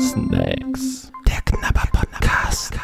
Snacks. 0.00 1.12
Der 1.28 1.40
Knabber-Podcast. 1.42 2.74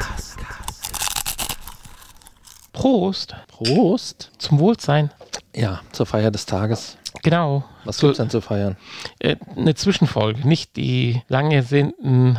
Prost. 2.73 3.35
Prost. 3.49 4.31
Zum 4.39 4.61
Wohlsein. 4.61 5.11
Ja, 5.53 5.81
zur 5.91 6.07
Feier 6.07 6.31
des 6.31 6.47
Tages. 6.47 6.97
Genau. 7.25 7.65
Was 7.85 7.99
gibt's 7.99 8.19
denn 8.19 8.31
zu 8.31 8.41
feiern? 8.41 8.77
Äh, 9.19 9.35
eine 9.57 9.75
Zwischenfolge, 9.75 10.47
nicht 10.47 10.77
die 10.77 11.23
lang 11.27 11.51
ersehnten 11.51 12.39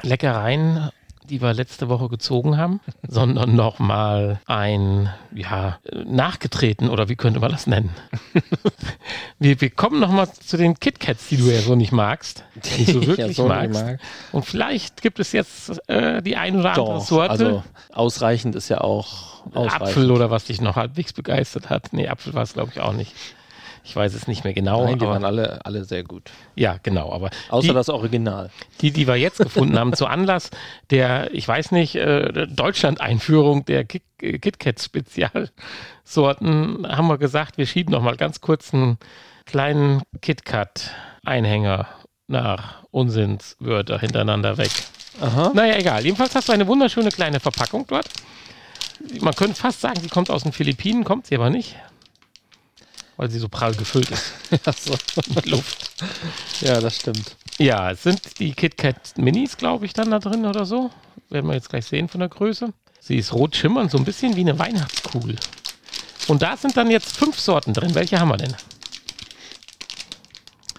Leckereien, 0.00 0.90
die 1.28 1.40
wir 1.40 1.52
letzte 1.54 1.88
Woche 1.88 2.08
gezogen 2.08 2.56
haben, 2.56 2.80
sondern 3.08 3.54
nochmal 3.54 4.40
ein, 4.46 5.10
ja, 5.34 5.78
nachgetreten 6.04 6.88
oder 6.88 7.08
wie 7.08 7.16
könnte 7.16 7.40
man 7.40 7.50
das 7.50 7.66
nennen? 7.66 7.90
wir, 9.38 9.60
wir 9.60 9.70
kommen 9.70 10.00
nochmal 10.00 10.30
zu 10.32 10.56
den 10.56 10.78
KitKats, 10.78 11.28
die 11.28 11.36
du 11.36 11.50
ja 11.50 11.60
so 11.60 11.74
nicht 11.74 11.92
magst, 11.92 12.44
die 12.76 12.84
du 12.84 13.00
ich 13.00 13.06
wirklich 13.06 13.36
so 13.36 13.48
nicht 13.48 13.54
magst. 13.54 13.82
mag. 13.82 14.00
Und 14.32 14.44
vielleicht 14.44 15.02
gibt 15.02 15.18
es 15.20 15.32
jetzt 15.32 15.88
äh, 15.88 16.22
die 16.22 16.36
ein 16.36 16.56
oder 16.56 16.70
andere 16.70 16.96
Doch, 16.98 17.04
Sorte. 17.04 17.30
also 17.30 17.62
ausreichend 17.92 18.54
ist 18.54 18.68
ja 18.68 18.80
auch 18.80 19.44
ausreichend. 19.54 19.82
Apfel 19.82 20.10
oder 20.10 20.30
was 20.30 20.44
dich 20.44 20.60
noch 20.60 20.76
halbwegs 20.76 21.12
begeistert 21.12 21.70
hat. 21.70 21.92
Nee, 21.92 22.08
Apfel 22.08 22.34
war 22.34 22.42
es, 22.42 22.54
glaube 22.54 22.70
ich, 22.72 22.80
auch 22.80 22.92
nicht. 22.92 23.12
Ich 23.84 23.96
weiß 23.96 24.14
es 24.14 24.28
nicht 24.28 24.44
mehr 24.44 24.52
genau. 24.54 24.84
Nein, 24.84 24.98
die 24.98 25.04
aber, 25.04 25.14
waren 25.14 25.24
alle, 25.24 25.64
alle 25.66 25.84
sehr 25.84 26.04
gut. 26.04 26.30
ja, 26.54 26.76
genau. 26.82 27.12
Aber 27.12 27.30
Außer 27.50 27.68
die, 27.68 27.74
das 27.74 27.88
Original. 27.88 28.50
die, 28.80 28.92
die 28.92 29.06
wir 29.08 29.16
jetzt 29.16 29.38
gefunden 29.38 29.76
haben, 29.78 29.92
zu 29.94 30.06
Anlass 30.06 30.50
der, 30.90 31.32
ich 31.34 31.46
weiß 31.48 31.72
nicht, 31.72 31.96
äh, 31.96 32.46
Deutschland-Einführung 32.46 33.64
der 33.64 33.84
Kit- 33.84 34.02
äh, 34.20 34.38
KitKat-Spezialsorten, 34.38 36.86
haben 36.88 37.08
wir 37.08 37.18
gesagt, 37.18 37.58
wir 37.58 37.66
schieben 37.66 37.92
noch 37.92 38.02
mal 38.02 38.16
ganz 38.16 38.40
kurz 38.40 38.72
einen 38.72 38.98
kleinen 39.46 40.02
KitKat-Einhänger 40.20 41.86
nach 42.28 42.82
Unsinnswörter 42.90 43.98
hintereinander 43.98 44.58
weg. 44.58 44.70
Aha. 45.20 45.50
Naja, 45.54 45.76
egal. 45.76 46.04
Jedenfalls 46.04 46.34
hast 46.34 46.48
du 46.48 46.52
eine 46.52 46.66
wunderschöne 46.66 47.10
kleine 47.10 47.40
Verpackung 47.40 47.86
dort. 47.88 48.06
Man 49.20 49.34
könnte 49.34 49.56
fast 49.56 49.80
sagen, 49.80 50.00
sie 50.00 50.08
kommt 50.08 50.30
aus 50.30 50.44
den 50.44 50.52
Philippinen, 50.52 51.04
kommt 51.04 51.26
sie 51.26 51.34
aber 51.34 51.50
nicht. 51.50 51.76
Weil 53.16 53.30
sie 53.30 53.38
so 53.38 53.48
prall 53.48 53.74
gefüllt 53.74 54.10
ist 54.10 54.32
Achso. 54.66 54.94
mit 55.34 55.46
Luft. 55.46 55.90
Ja, 56.60 56.80
das 56.80 56.96
stimmt. 56.96 57.36
Ja, 57.58 57.90
es 57.90 58.02
sind 58.02 58.38
die 58.38 58.52
KitKat 58.52 59.18
Minis, 59.18 59.56
glaube 59.56 59.86
ich, 59.86 59.92
dann 59.92 60.10
da 60.10 60.18
drin 60.18 60.46
oder 60.46 60.64
so. 60.64 60.90
Werden 61.28 61.46
wir 61.46 61.54
jetzt 61.54 61.68
gleich 61.68 61.86
sehen 61.86 62.08
von 62.08 62.20
der 62.20 62.28
Größe. 62.28 62.72
Sie 63.00 63.16
ist 63.16 63.32
rot 63.32 63.56
schimmernd, 63.56 63.90
so 63.90 63.98
ein 63.98 64.04
bisschen 64.04 64.36
wie 64.36 64.40
eine 64.40 64.58
Weihnachtskugel. 64.58 65.36
Und 66.28 66.42
da 66.42 66.56
sind 66.56 66.76
dann 66.76 66.90
jetzt 66.90 67.16
fünf 67.16 67.38
Sorten 67.38 67.74
drin. 67.74 67.94
Welche 67.94 68.18
haben 68.18 68.28
wir 68.28 68.36
denn? 68.36 68.54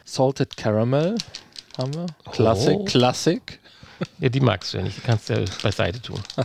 Salted 0.06 0.56
Caramel 0.56 1.16
haben 1.78 1.94
wir. 1.94 2.06
Classic. 2.32 2.78
Oh. 2.80 2.86
Classic. 2.86 3.60
Ja, 4.20 4.30
die 4.30 4.40
magst 4.40 4.74
du 4.74 4.78
ja 4.78 4.84
nicht. 4.84 4.98
Die 4.98 5.02
kannst 5.02 5.30
du 5.30 5.34
ja 5.34 5.46
beiseite 5.62 6.02
tun. 6.02 6.20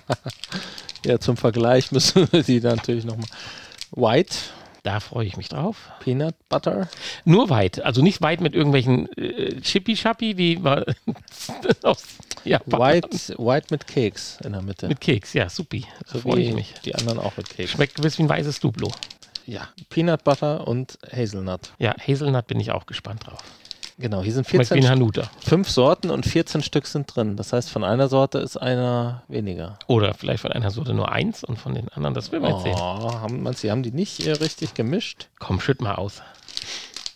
Ja, 1.04 1.20
zum 1.20 1.36
Vergleich 1.36 1.92
müssen 1.92 2.26
wir 2.32 2.42
die 2.42 2.58
dann 2.58 2.74
natürlich 2.76 3.04
nochmal. 3.04 3.28
White. 3.92 4.34
Da 4.82 5.00
freue 5.00 5.26
ich 5.26 5.36
mich 5.36 5.48
drauf. 5.48 5.90
Peanut 6.00 6.34
Butter. 6.48 6.88
Nur 7.24 7.50
weit, 7.50 7.80
also 7.84 8.02
nicht 8.02 8.22
weit 8.22 8.40
mit 8.40 8.54
irgendwelchen 8.54 9.10
äh, 9.16 9.60
Chippy-Schappi, 9.60 10.38
wie 10.38 10.62
wir 10.62 10.86
aus 11.82 12.04
Japan 12.44 12.80
White, 12.80 13.34
White 13.38 13.66
mit 13.70 13.86
Keks 13.86 14.38
in 14.44 14.52
der 14.52 14.62
Mitte. 14.62 14.88
Mit 14.88 15.00
Keks, 15.00 15.32
ja, 15.32 15.48
supi. 15.48 15.84
Da 16.06 16.12
so 16.12 16.20
freue 16.20 16.40
ich 16.40 16.54
mich. 16.54 16.74
die 16.84 16.94
anderen 16.94 17.18
auch 17.18 17.36
mit 17.36 17.50
Keks. 17.50 17.72
Schmeckt 17.72 17.96
gewiss 17.96 18.18
wie 18.18 18.22
ein 18.22 18.28
weißes 18.28 18.60
Duplo. 18.60 18.90
Ja, 19.46 19.68
Peanut 19.88 20.24
Butter 20.24 20.68
und 20.68 20.98
Hazelnut. 21.10 21.72
Ja, 21.78 21.94
Hazelnut 21.98 22.46
bin 22.46 22.60
ich 22.60 22.70
auch 22.70 22.86
gespannt 22.86 23.26
drauf. 23.26 23.42
Genau, 24.00 24.22
hier 24.22 24.32
sind 24.32 24.46
Schmeckt 24.46 24.70
wie 24.70 24.74
14 24.74 24.84
ein 24.84 24.90
Hanuta. 24.92 25.28
fünf 25.44 25.68
Sorten 25.68 26.10
und 26.10 26.24
14 26.24 26.62
Stück 26.62 26.86
sind 26.86 27.12
drin. 27.14 27.36
Das 27.36 27.52
heißt, 27.52 27.68
von 27.68 27.82
einer 27.82 28.08
Sorte 28.08 28.38
ist 28.38 28.56
einer 28.56 29.24
weniger. 29.26 29.76
Oder 29.88 30.14
vielleicht 30.14 30.42
von 30.42 30.52
einer 30.52 30.70
Sorte 30.70 30.94
nur 30.94 31.10
eins 31.10 31.42
und 31.42 31.58
von 31.58 31.74
den 31.74 31.88
anderen, 31.88 32.14
das 32.14 32.30
werden 32.30 32.44
wir 32.44 32.50
jetzt 32.50 32.62
sehen. 32.62 32.76
Oh, 32.76 33.12
haben, 33.12 33.44
du, 33.44 33.52
Sie 33.54 33.72
haben 33.72 33.82
die 33.82 33.90
nicht 33.90 34.24
äh, 34.24 34.32
richtig 34.32 34.74
gemischt? 34.74 35.26
Komm, 35.40 35.60
schütt 35.60 35.80
mal 35.82 35.96
aus. 35.96 36.22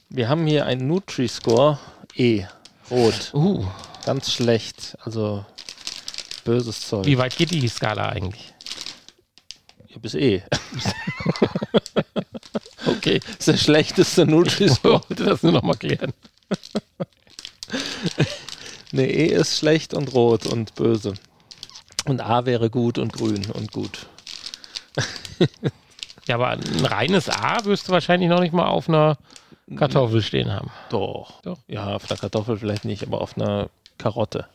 Wir 0.09 0.28
haben 0.28 0.44
hier 0.47 0.66
ein 0.66 0.87
Nutri-Score 0.88 1.78
E. 2.16 2.44
Rot. 2.91 3.31
Uh, 3.32 3.65
Ganz 4.04 4.32
schlecht. 4.32 4.98
Also 5.04 5.47
böses 6.44 6.88
Zeug. 6.88 7.06
wie 7.06 7.16
weit 7.16 7.37
geht 7.37 7.53
die 7.53 7.69
Skala 7.69 8.09
eigentlich? 8.09 8.53
Ja, 9.88 9.98
bis 10.00 10.15
E. 10.15 10.42
Okay, 12.84 13.21
Das 13.21 13.38
ist 13.38 13.48
der 13.48 13.56
schlechteste 13.56 14.22
ich 14.22 14.28
Nutri-Score. 14.28 15.03
wollte 15.09 15.25
das 15.25 15.42
nur 15.42 15.53
noch 15.53 15.62
mal 15.62 15.76
klären. 15.76 16.12
Ne, 18.94 19.10
E 19.10 19.24
ist 19.28 19.56
schlecht 19.56 19.94
und 19.94 20.12
rot 20.12 20.44
und 20.44 20.74
böse. 20.74 21.14
Und 22.04 22.20
A 22.20 22.44
wäre 22.44 22.68
gut 22.68 22.98
und 22.98 23.14
grün 23.14 23.50
und 23.50 23.72
gut. 23.72 24.06
Ja, 26.26 26.36
aber 26.36 26.50
ein 26.50 26.84
reines 26.84 27.28
A 27.28 27.64
wirst 27.64 27.88
du 27.88 27.92
wahrscheinlich 27.92 28.30
noch 28.30 28.38
nicht 28.38 28.52
mal 28.52 28.68
auf 28.68 28.88
einer 28.88 29.18
Kartoffel 29.76 30.22
stehen 30.22 30.52
haben. 30.52 30.70
Doch. 30.88 31.41
Doch. 31.42 31.58
Ja, 31.66 31.96
auf 31.96 32.08
einer 32.08 32.18
Kartoffel 32.18 32.56
vielleicht 32.58 32.84
nicht, 32.84 33.02
aber 33.04 33.20
auf 33.20 33.36
einer 33.36 33.70
Karotte, 33.98 34.46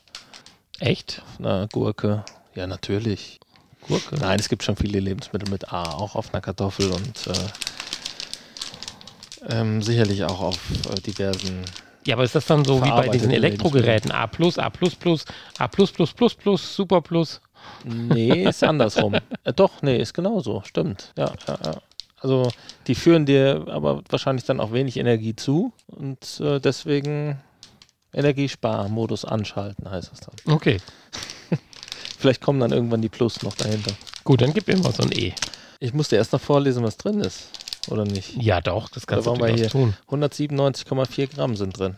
Echt? 0.80 1.22
auf 1.26 1.40
einer 1.40 1.68
Gurke. 1.68 2.24
Ja, 2.56 2.68
natürlich. 2.68 3.40
Gurke? 3.88 4.16
Nein, 4.16 4.40
es 4.40 4.48
gibt 4.50 4.64
schon 4.64 4.78
viele 4.78 5.00
Lebensmittel 5.00 5.50
mit 5.50 5.74
A, 5.74 5.84
auch 5.84 6.16
auf 6.16 6.34
einer 6.34 6.42
Kartoffel 6.42 6.90
und 6.90 7.28
äh, 7.28 7.34
ähm, 9.50 9.82
sicherlich 9.82 10.24
auch 10.24 10.40
auf 10.40 10.60
äh, 10.90 11.02
diversen. 11.02 11.66
Ja, 12.08 12.16
aber 12.16 12.24
ist 12.24 12.36
das 12.36 12.46
dann 12.46 12.64
so 12.64 12.82
wie 12.86 12.90
bei 12.90 13.10
diesen 13.10 13.32
Elektrogeräten? 13.32 14.12
A, 14.12 14.24
A, 14.24 14.24
A, 14.24 14.30
Super 16.58 17.02
Plus? 17.02 17.42
Nee, 17.84 18.44
ist 18.50 18.64
andersrum. 18.64 19.16
Äh, 19.16 19.54
doch, 19.54 19.82
nee, 19.82 19.98
ist 19.98 20.14
genauso. 20.14 20.64
Stimmt. 20.66 21.12
Ja, 21.18 21.34
ja, 21.48 21.60
ja. 21.66 21.72
Also 22.22 22.50
die 22.88 22.96
führen 22.96 23.26
dir 23.26 23.66
aber 23.68 24.02
wahrscheinlich 24.10 24.46
dann 24.46 24.62
auch 24.62 24.72
wenig 24.72 24.96
Energie 24.96 25.36
zu 25.36 25.74
und 25.88 26.40
äh, 26.40 26.62
deswegen 26.62 27.40
Energiesparmodus 28.14 29.26
anschalten 29.26 29.92
heißt 29.92 30.12
es 30.14 30.22
dann. 30.22 30.56
Okay. 30.56 30.78
Vielleicht 32.18 32.42
kommen 32.42 32.62
dann 32.62 32.72
irgendwann 32.72 33.02
die 33.02 33.10
Plus 33.10 33.44
noch 33.44 33.56
dahinter. 33.56 33.92
Gut, 34.24 34.42
dann 34.42 34.54
gib 34.54 34.70
mal 34.82 34.94
so 34.94 35.04
ein 35.04 35.12
E. 35.12 35.34
Ich 35.82 35.94
musste 35.94 36.16
erst 36.16 36.32
noch 36.32 36.42
vorlesen, 36.42 36.84
was 36.84 36.96
drin 36.96 37.20
ist. 37.20 37.50
Oder 37.88 38.06
nicht? 38.06 38.36
Ja, 38.42 38.62
doch, 38.62 38.90
das 38.90 39.08
kannst 39.08 39.28
Da 39.28 39.34
du 39.34 39.46
hier. 39.48 39.70
tun. 39.70 39.96
197,4 40.10 41.28
Gramm 41.34 41.56
sind 41.56 41.78
drin. 41.78 41.96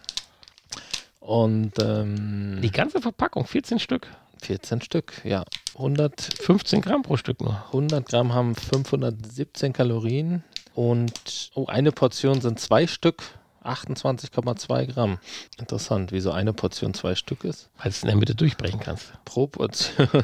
Und 1.19 1.73
ähm, 1.81 2.59
Die 2.61 2.72
ganze 2.72 3.01
Verpackung, 3.01 3.45
14 3.45 3.79
Stück. 3.79 4.07
14 4.41 4.81
Stück, 4.81 5.13
ja. 5.25 5.44
100, 5.75 6.22
15 6.22 6.81
Gramm 6.81 7.03
pro 7.03 7.17
Stück 7.17 7.41
nur. 7.41 7.61
100 7.67 8.05
Gramm 8.07 8.33
haben 8.33 8.55
517 8.55 9.73
Kalorien. 9.73 10.44
Und 10.75 11.51
oh, 11.55 11.66
eine 11.66 11.91
Portion 11.91 12.39
sind 12.41 12.59
zwei 12.59 12.88
Stück, 12.88 13.21
28,2 13.63 14.85
Gramm. 14.94 15.19
Interessant, 15.57 16.11
wie 16.11 16.21
so 16.21 16.31
eine 16.31 16.53
Portion 16.53 16.94
zwei 16.94 17.16
Stück 17.16 17.44
ist. 17.44 17.69
Weil 17.77 17.85
du 17.85 17.89
es 17.89 18.03
in 18.03 18.07
der 18.07 18.16
Mitte 18.16 18.35
durchbrechen 18.35 18.79
kannst. 18.79 19.11
Pro 19.25 19.47
Portion. 19.47 20.07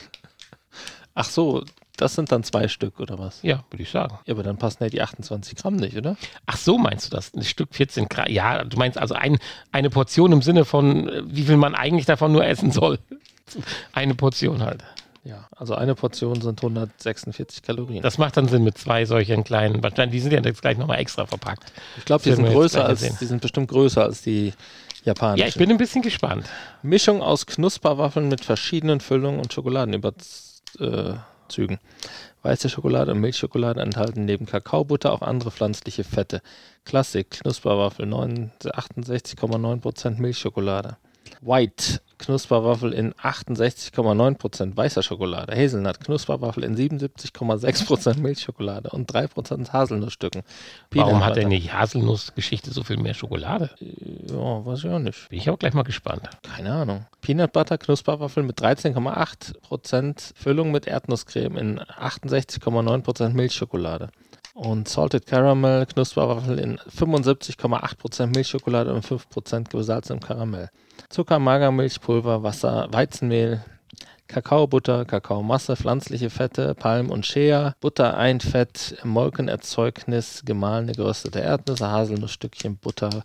Ach 1.14 1.26
so, 1.26 1.64
das 1.98 2.16
sind 2.16 2.32
dann 2.32 2.44
zwei 2.44 2.68
Stück 2.68 3.00
oder 3.00 3.20
was? 3.20 3.42
Ja, 3.42 3.64
würde 3.70 3.84
ich 3.84 3.90
sagen. 3.90 4.20
Ja, 4.26 4.34
aber 4.34 4.44
dann 4.44 4.58
passen 4.58 4.84
ja 4.84 4.90
die 4.90 5.02
28 5.02 5.56
Gramm 5.56 5.76
nicht, 5.76 5.98
oder? 5.98 6.18
Ach 6.46 6.58
so, 6.58 6.78
meinst 6.78 7.08
du 7.08 7.16
das? 7.16 7.34
Ein 7.34 7.44
Stück 7.44 7.74
14 7.74 8.10
Gramm? 8.10 8.28
Ja, 8.30 8.64
du 8.64 8.78
meinst 8.78 8.98
also 8.98 9.16
ein, 9.16 9.38
eine 9.72 9.90
Portion 9.90 10.32
im 10.32 10.42
Sinne 10.42 10.66
von, 10.66 11.10
äh, 11.10 11.24
wie 11.26 11.44
viel 11.44 11.58
man 11.58 11.76
eigentlich 11.76 12.06
davon 12.06 12.32
nur 12.32 12.46
essen 12.46 12.72
soll. 12.72 13.00
Eine 13.94 14.16
Portion 14.16 14.64
halt. 14.64 14.84
Ja. 15.24 15.48
Also 15.56 15.74
eine 15.74 15.96
Portion 15.96 16.40
sind 16.40 16.60
146 16.60 17.64
Kalorien. 17.64 18.04
Das 18.04 18.20
macht 18.20 18.38
dann 18.38 18.48
Sinn 18.48 18.64
mit 18.64 18.78
zwei 18.78 19.06
solchen 19.06 19.44
kleinen, 19.44 19.82
wahrscheinlich, 19.82 20.12
die 20.12 20.20
sind 20.20 20.34
ja 20.34 20.40
jetzt 20.40 20.62
gleich 20.62 20.78
nochmal 20.78 21.00
extra 21.00 21.26
verpackt. 21.26 21.74
Ich 21.98 22.06
glaube, 22.06 22.24
die 22.24 22.32
sind 22.32 22.46
größer 22.46 22.86
als, 22.86 23.00
sehen. 23.00 23.18
die 23.20 23.26
sind 23.26 23.42
bestimmt 23.42 23.70
größer 23.70 24.04
als 24.04 24.22
die 24.22 24.54
japanischen. 25.04 25.40
Ja, 25.42 25.48
ich 25.48 25.56
bin 25.56 25.72
ein 25.72 25.78
bisschen 25.78 26.04
gespannt. 26.04 26.48
Mischung 26.84 27.24
aus 27.24 27.48
Knusperwaffeln 27.48 28.28
mit 28.28 28.46
verschiedenen 28.46 29.00
Füllungen 29.00 29.40
und 29.40 29.52
Schokoladenüberzügen. 31.46 31.80
Weiße 32.44 32.70
Schokolade 32.70 33.12
und 33.12 33.20
Milchschokolade 33.22 33.82
enthalten 33.82 34.26
neben 34.26 34.46
Kakaobutter 34.46 35.12
auch 35.12 35.22
andere 35.22 35.52
pflanzliche 35.52 36.04
Fette. 36.04 36.42
Klassik, 36.84 37.32
Knusperwaffel, 37.32 38.06
9 38.06 38.52
68,9% 38.62 40.22
Milchschokolade. 40.22 40.98
White, 41.42 42.02
Knusperwaffel 42.18 42.94
in 42.94 43.14
68,9% 43.14 44.76
weißer 44.76 45.04
Schokolade. 45.04 45.56
Hazelnut, 45.56 46.00
Knusperwaffel 46.00 46.64
in 46.64 46.76
77,6% 46.76 48.20
Milchschokolade 48.20 48.90
und 48.90 49.12
3% 49.12 49.72
Haselnussstücken. 49.72 50.44
Warum 50.92 51.12
Peanut 51.12 51.26
hat 51.26 51.36
denn 51.36 51.50
die 51.50 51.72
Haselnussgeschichte 51.72 52.72
so 52.72 52.84
viel 52.84 52.98
mehr 52.98 53.14
Schokolade? 53.14 53.70
Ja, 53.80 54.66
weiß 54.66 54.86
ich 54.86 54.90
auch 54.90 55.00
nicht. 55.00 55.30
Bin 55.30 55.40
ich 55.40 55.50
auch 55.50 55.60
gleich 55.60 55.74
mal 55.74 55.84
gespannt. 55.84 56.30
Keine 56.44 56.74
Ahnung. 56.74 57.06
Peanut 57.22 57.52
Butter 57.52 57.78
Knusperwaffel 57.78 58.44
mit 58.44 58.60
13,8% 58.62 60.32
Füllung 60.36 60.72
mit 60.72 60.88
Erdnusscreme 60.88 61.58
in 61.58 61.80
68,9% 61.80 63.30
Milchschokolade. 63.30 64.10
Und 64.56 64.88
Salted 64.88 65.26
Caramel, 65.26 65.86
Knusperwaffel 65.86 66.60
in 66.60 66.78
75,8% 66.78 68.28
Milchschokolade 68.28 68.94
und 68.94 69.06
5% 69.06 69.70
gesalzenem 69.70 70.22
Karamell. 70.22 70.70
Zucker, 71.10 71.40
Magermilchpulver, 71.40 72.42
Wasser, 72.42 72.88
Weizenmehl, 72.90 73.66
Kakaobutter, 74.30 75.04
Kakaomasse, 75.04 75.76
pflanzliche 75.76 76.30
Fette, 76.30 76.74
Palm- 76.74 77.12
und 77.12 77.26
Shea, 77.26 77.74
Butter, 77.82 78.16
Einfett, 78.16 78.96
Molkenerzeugnis, 79.04 80.44
gemahlene 80.46 80.94
geröstete 80.94 81.42
Erdnüsse, 81.42 81.92
Haselnussstückchen, 81.92 82.78
Butter, 82.78 83.24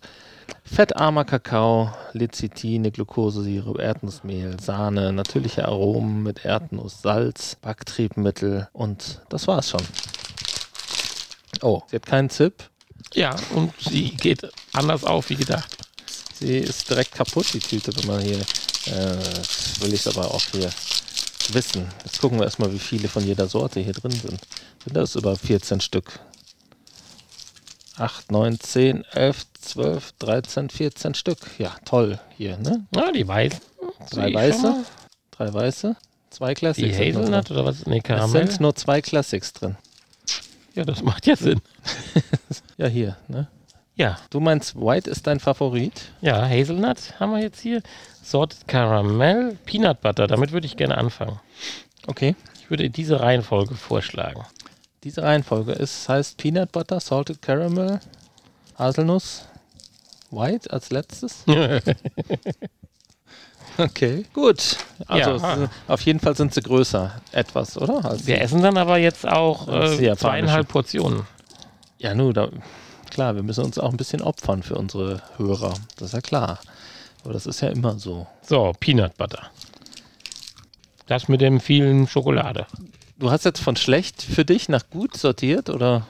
fettarmer 0.65 1.23
Kakao, 1.23 1.93
Lecithine, 2.11 2.91
Glukosesirup, 2.91 3.79
Erdnussmehl, 3.79 4.59
Sahne, 4.59 5.13
natürliche 5.13 5.65
Aromen 5.65 6.23
mit 6.23 6.43
Erdnuss, 6.43 7.01
Salz, 7.01 7.55
Backtriebmittel 7.55 8.67
und 8.73 9.21
das 9.29 9.47
war's 9.47 9.69
schon. 9.69 9.81
Oh, 11.61 11.81
sie 11.87 11.95
hat 11.97 12.05
keinen 12.05 12.29
Zip. 12.29 12.69
Ja, 13.13 13.35
und 13.55 13.73
sie 13.79 14.11
geht 14.11 14.49
anders 14.73 15.03
auf 15.03 15.29
wie 15.29 15.35
gedacht. 15.35 15.75
Sie 16.39 16.57
ist 16.57 16.89
direkt 16.89 17.13
kaputt, 17.13 17.53
die 17.53 17.59
Tüte, 17.59 17.95
wenn 17.95 18.07
man 18.07 18.21
hier. 18.21 18.39
Äh, 18.39 19.17
das 19.35 19.79
will 19.81 19.93
ich 19.93 20.07
aber 20.07 20.33
auch 20.33 20.41
hier 20.51 20.69
wissen. 21.53 21.87
Jetzt 22.03 22.19
gucken 22.19 22.39
wir 22.39 22.45
erstmal, 22.45 22.71
wie 22.73 22.79
viele 22.79 23.07
von 23.07 23.25
jeder 23.25 23.47
Sorte 23.47 23.79
hier 23.79 23.93
drin 23.93 24.11
sind. 24.11 24.39
Sind 24.83 24.95
das 24.95 25.15
über 25.15 25.35
14 25.35 25.81
Stück? 25.81 26.19
8, 27.97 28.31
9, 28.31 28.59
10, 28.59 29.03
11, 29.11 29.45
12, 29.61 30.11
13, 30.19 30.69
14 30.69 31.13
Stück. 31.13 31.37
Ja, 31.59 31.75
toll 31.85 32.19
hier, 32.37 32.57
ne? 32.57 32.85
Ja, 32.95 33.11
die 33.11 33.27
weißen. 33.27 33.59
Drei 34.09 34.33
weiße, 34.33 34.85
drei 35.29 35.53
weiße, 35.53 35.95
zwei 36.31 36.53
Classics. 36.55 36.87
Die. 36.87 36.95
Hazelnut 36.95 37.51
oder 37.51 37.65
was? 37.65 37.85
Nee, 37.85 37.97
Es 37.97 38.03
Karamell. 38.03 38.47
sind 38.47 38.61
nur 38.61 38.75
zwei 38.75 39.01
Classics 39.01 39.53
drin. 39.53 39.77
Ja, 40.73 40.83
das 40.85 41.01
macht 41.03 41.25
ja 41.27 41.35
Sinn. 41.35 41.61
Ja, 42.77 42.87
hier, 42.87 43.17
ne? 43.27 43.47
Ja, 43.95 44.17
Du 44.31 44.39
meinst, 44.39 44.75
White 44.75 45.09
ist 45.09 45.27
dein 45.27 45.39
Favorit? 45.39 46.11
ja, 46.21 46.47
Hazelnut 46.47 47.19
haben 47.19 47.31
wir 47.33 47.41
jetzt 47.41 47.59
hier. 47.59 47.81
Sorted 48.23 48.67
Caramel, 48.67 49.57
Peanut 49.65 50.01
Butter. 50.01 50.25
Damit 50.27 50.51
würde 50.51 50.65
ich 50.65 50.77
gerne 50.77 50.97
anfangen. 50.97 51.39
Okay. 52.07 52.35
Ich 52.59 52.69
würde 52.71 52.89
diese 52.89 53.19
Reihenfolge 53.19 53.75
vorschlagen. 53.75 54.43
Diese 55.03 55.21
Reihenfolge 55.23 55.73
ist, 55.73 56.07
heißt 56.09 56.37
Peanut 56.37 56.71
Butter, 56.71 56.99
Salted 56.99 57.41
Caramel, 57.41 57.99
Haselnuss, 58.77 59.45
White 60.31 60.71
als 60.71 60.89
letztes. 60.91 61.43
Okay, 63.77 64.25
gut. 64.33 64.77
Also 65.07 65.31
Ja. 65.37 65.63
es- 65.63 65.69
auf 65.87 66.01
jeden 66.01 66.19
Fall 66.19 66.35
sind 66.35 66.53
sie 66.53 66.61
größer, 66.61 67.11
etwas, 67.31 67.77
oder? 67.77 68.03
Als 68.05 68.25
Wir 68.27 68.41
essen 68.41 68.61
dann 68.61 68.77
aber 68.77 68.97
jetzt 68.97 69.27
auch 69.27 69.67
äh, 69.67 70.15
zweieinhalb 70.15 70.67
Portionen. 70.67 71.25
ja, 71.97 72.13
nun, 72.13 72.33
da, 72.33 72.49
klar, 73.09 73.35
wir 73.35 73.43
müssen 73.43 73.63
uns 73.63 73.77
auch 73.79 73.91
ein 73.91 73.97
bisschen 73.97 74.21
opfern 74.21 74.61
für 74.63 74.75
unsere 74.75 75.21
Hörer. 75.37 75.73
Das 75.97 76.09
ist 76.09 76.13
ja 76.13 76.21
klar. 76.21 76.59
Aber 77.23 77.33
das 77.33 77.45
ist 77.45 77.61
ja 77.61 77.69
immer 77.69 77.97
so. 77.99 78.27
So, 78.41 78.73
Peanut 78.79 79.15
Butter. 79.17 79.43
Das 81.07 81.27
mit 81.27 81.41
dem 81.41 81.59
vielen 81.59 82.07
Schokolade. 82.07 82.65
Du 83.19 83.31
hast 83.31 83.45
jetzt 83.45 83.59
von 83.61 83.75
schlecht 83.75 84.21
für 84.23 84.45
dich 84.45 84.69
nach 84.69 84.89
gut 84.89 85.15
sortiert, 85.15 85.69
oder? 85.69 86.07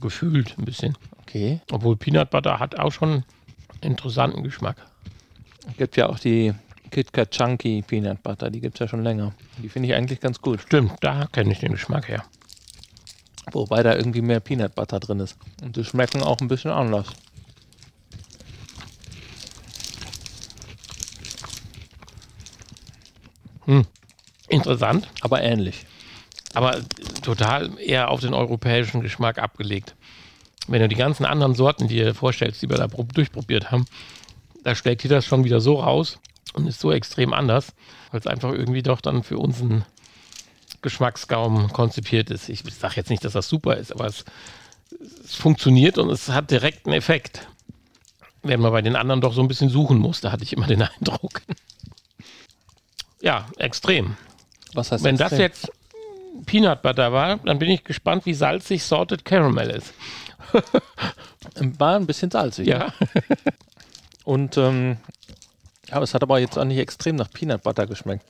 Gefühlt 0.00 0.56
ein 0.58 0.64
bisschen. 0.64 0.96
Okay. 1.22 1.60
Obwohl 1.70 1.96
Peanut 1.96 2.30
Butter 2.30 2.58
hat 2.58 2.78
auch 2.78 2.92
schon 2.92 3.24
interessanten 3.80 4.42
Geschmack. 4.42 4.76
Gibt 5.76 5.96
ja 5.96 6.08
auch 6.08 6.18
die 6.18 6.54
KitKat 6.94 7.32
Chunky 7.32 7.82
Peanut 7.82 8.22
Butter, 8.22 8.50
die 8.50 8.60
gibt 8.60 8.76
es 8.76 8.78
ja 8.78 8.86
schon 8.86 9.02
länger. 9.02 9.34
Die 9.60 9.68
finde 9.68 9.88
ich 9.88 9.94
eigentlich 9.96 10.20
ganz 10.20 10.40
gut. 10.40 10.60
Stimmt, 10.60 10.92
da 11.00 11.26
kenne 11.32 11.50
ich 11.50 11.58
den 11.58 11.72
Geschmack 11.72 12.06
her. 12.06 12.24
Wobei 13.50 13.82
da 13.82 13.96
irgendwie 13.96 14.22
mehr 14.22 14.38
Peanut 14.38 14.76
Butter 14.76 15.00
drin 15.00 15.18
ist. 15.18 15.36
Und 15.60 15.74
die 15.74 15.84
schmecken 15.84 16.22
auch 16.22 16.40
ein 16.40 16.46
bisschen 16.46 16.70
anders. 16.70 17.08
Interessant, 24.48 25.08
Aber 25.22 25.42
ähnlich. 25.42 25.86
aber 26.52 26.80
total 27.22 27.76
eher 27.80 28.10
auf 28.10 28.20
den 28.20 28.34
europäischen 28.34 29.00
Geschmack 29.00 29.38
abgelegt. 29.38 29.94
Wenn 30.68 30.80
du 30.80 30.88
die 30.88 30.94
ganzen 30.96 31.24
anderen 31.24 31.54
Sorten 31.54 31.88
dir 31.88 32.14
vorstellst, 32.14 32.62
die 32.62 32.68
wir 32.70 32.76
da 32.76 32.84
prob- 32.86 33.12
durchprobiert 33.14 33.70
haben, 33.70 33.86
da 34.62 34.74
schlägt 34.74 35.02
dir 35.02 35.08
das 35.08 35.24
schon 35.24 35.44
wieder 35.44 35.60
so 35.60 35.80
raus 35.80 36.18
und 36.54 36.66
ist 36.66 36.80
so 36.80 36.90
extrem 36.92 37.32
anders, 37.34 37.74
weil 38.10 38.20
es 38.20 38.26
einfach 38.26 38.52
irgendwie 38.52 38.82
doch 38.82 39.00
dann 39.00 39.22
für 39.22 39.38
unseren 39.38 39.84
Geschmacksgaum 40.82 41.72
konzipiert 41.72 42.30
ist. 42.30 42.48
Ich 42.48 42.62
sage 42.74 42.94
jetzt 42.96 43.10
nicht, 43.10 43.24
dass 43.24 43.32
das 43.32 43.48
super 43.48 43.76
ist, 43.76 43.92
aber 43.92 44.06
es, 44.06 44.24
es 45.24 45.34
funktioniert 45.34 45.98
und 45.98 46.10
es 46.10 46.28
hat 46.28 46.50
direkt 46.50 46.86
einen 46.86 46.94
Effekt. 46.94 47.46
Wenn 48.42 48.60
man 48.60 48.72
bei 48.72 48.82
den 48.82 48.96
anderen 48.96 49.20
doch 49.20 49.32
so 49.32 49.40
ein 49.40 49.48
bisschen 49.48 49.70
suchen 49.70 49.98
muss, 49.98 50.20
da 50.20 50.30
hatte 50.32 50.42
ich 50.44 50.52
immer 50.52 50.66
den 50.66 50.82
Eindruck. 51.00 51.42
Ja, 53.20 53.46
extrem. 53.56 54.16
Was 54.74 54.92
heißt 54.92 55.02
Wenn 55.04 55.16
das 55.16 55.32
extrem? 55.32 55.40
jetzt 55.40 55.72
Peanut 56.46 56.82
Butter 56.82 57.12
war, 57.12 57.38
dann 57.38 57.58
bin 57.58 57.70
ich 57.70 57.84
gespannt, 57.84 58.26
wie 58.26 58.34
salzig 58.34 58.82
Salted 58.84 59.24
Caramel 59.24 59.70
ist. 59.70 59.94
War 61.78 61.96
ein 61.96 62.06
bisschen 62.06 62.30
salzig. 62.30 62.66
Ja, 62.66 62.92
Und 64.24 64.56
ähm, 64.56 64.96
ja, 65.88 66.00
es 66.02 66.14
hat 66.14 66.22
aber 66.22 66.38
jetzt 66.38 66.58
auch 66.58 66.64
nicht 66.64 66.78
extrem 66.78 67.16
nach 67.16 67.30
Peanut 67.30 67.62
Butter 67.62 67.86
geschmeckt. 67.86 68.24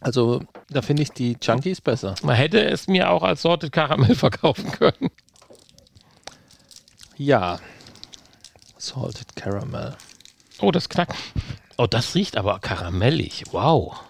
Also 0.00 0.42
da 0.70 0.80
finde 0.82 1.02
ich 1.02 1.10
die 1.10 1.36
Chunkies 1.38 1.80
besser. 1.80 2.14
man 2.22 2.34
hätte 2.34 2.64
es 2.64 2.88
mir 2.88 3.10
auch 3.10 3.22
als 3.22 3.42
Salted 3.42 3.72
Caramel 3.72 4.14
verkaufen 4.14 4.70
können. 4.72 5.10
Ja. 7.16 7.60
Salted 8.78 9.36
Caramel. 9.36 9.94
Oh, 10.60 10.70
das 10.70 10.88
knackt. 10.88 11.14
Oh, 11.76 11.86
das 11.86 12.14
riecht 12.14 12.36
aber 12.36 12.58
karamellig. 12.60 13.44
Wow. 13.52 14.00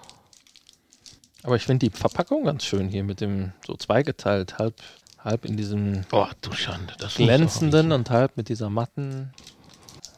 Aber 1.43 1.56
ich 1.56 1.64
finde 1.64 1.88
die 1.88 1.97
Verpackung 1.97 2.44
ganz 2.44 2.64
schön 2.64 2.88
hier 2.88 3.02
mit 3.02 3.20
dem 3.20 3.52
so 3.67 3.75
zweigeteilt, 3.75 4.58
halb, 4.58 4.75
halb 5.19 5.44
in 5.44 5.56
diesem 5.56 6.05
Oh, 6.12 6.26
du 6.41 6.52
Schande. 6.52 6.94
Das 6.99 7.14
glänzenden 7.14 7.93
und 7.93 8.11
halb 8.11 8.37
mit 8.37 8.49
dieser 8.49 8.70
matten, 8.70 9.32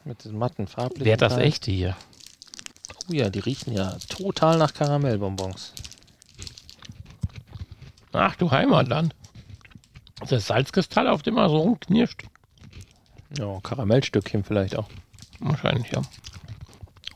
mit 0.03 0.23
diesem 0.23 0.37
matten 0.37 0.67
farblichen. 0.67 1.05
Wer 1.05 1.17
das 1.17 1.37
echte 1.37 1.71
hier? 1.71 1.95
Oh 3.09 3.13
ja, 3.13 3.29
die 3.29 3.39
riechen 3.39 3.73
ja 3.73 3.97
total 4.09 4.57
nach 4.57 4.73
Karamellbonbons. 4.73 5.73
Ach 8.13 8.35
du 8.35 8.51
Heimatland. 8.51 9.15
Das 10.29 10.47
Salzkristall, 10.47 11.07
auf 11.07 11.23
dem 11.23 11.37
er 11.37 11.49
so 11.49 11.57
rumknirscht. 11.57 12.23
Ja, 13.37 13.59
Karamellstückchen 13.61 14.43
vielleicht 14.43 14.77
auch. 14.77 14.87
Wahrscheinlich, 15.39 15.91
ja. 15.91 16.01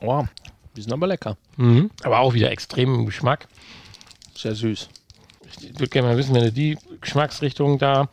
Oh, 0.00 0.24
die 0.76 0.82
sind 0.82 0.92
aber 0.92 1.06
lecker. 1.06 1.36
Mhm. 1.56 1.90
Aber 2.02 2.18
auch 2.18 2.34
wieder 2.34 2.50
extrem 2.50 2.94
im 2.94 3.06
Geschmack. 3.06 3.48
Sehr 4.34 4.54
süß. 4.54 4.88
Ich 5.60 5.78
würde 5.78 5.88
gerne 5.88 6.08
mal 6.08 6.16
wissen, 6.16 6.34
wenn 6.34 6.44
du 6.44 6.52
die 6.52 6.76
Geschmacksrichtung 7.00 7.78
da 7.78 8.08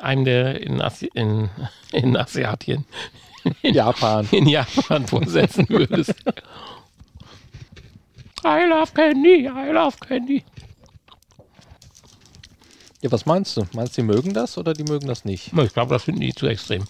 einem 0.00 0.24
der 0.24 0.60
in, 0.60 0.80
Asi 0.80 1.10
in, 1.14 1.50
in 1.92 2.16
Asiatien, 2.16 2.86
Japan. 3.62 4.26
in 4.30 4.48
Japan 4.48 5.06
vorsetzen 5.06 5.68
würdest. 5.68 6.14
I 8.44 8.68
love 8.68 8.92
Candy, 8.94 9.46
I 9.46 9.72
love 9.72 9.96
Candy. 9.98 10.44
Ja, 13.00 13.10
was 13.10 13.26
meinst 13.26 13.56
du? 13.56 13.66
Meinst 13.72 13.96
du, 13.96 14.02
die 14.02 14.06
mögen 14.06 14.32
das 14.32 14.58
oder 14.58 14.74
die 14.74 14.84
mögen 14.84 15.08
das 15.08 15.24
nicht? 15.24 15.52
Ich 15.52 15.72
glaube, 15.72 15.92
das 15.92 16.04
finden 16.04 16.20
die 16.20 16.34
zu 16.34 16.46
extrem. 16.46 16.84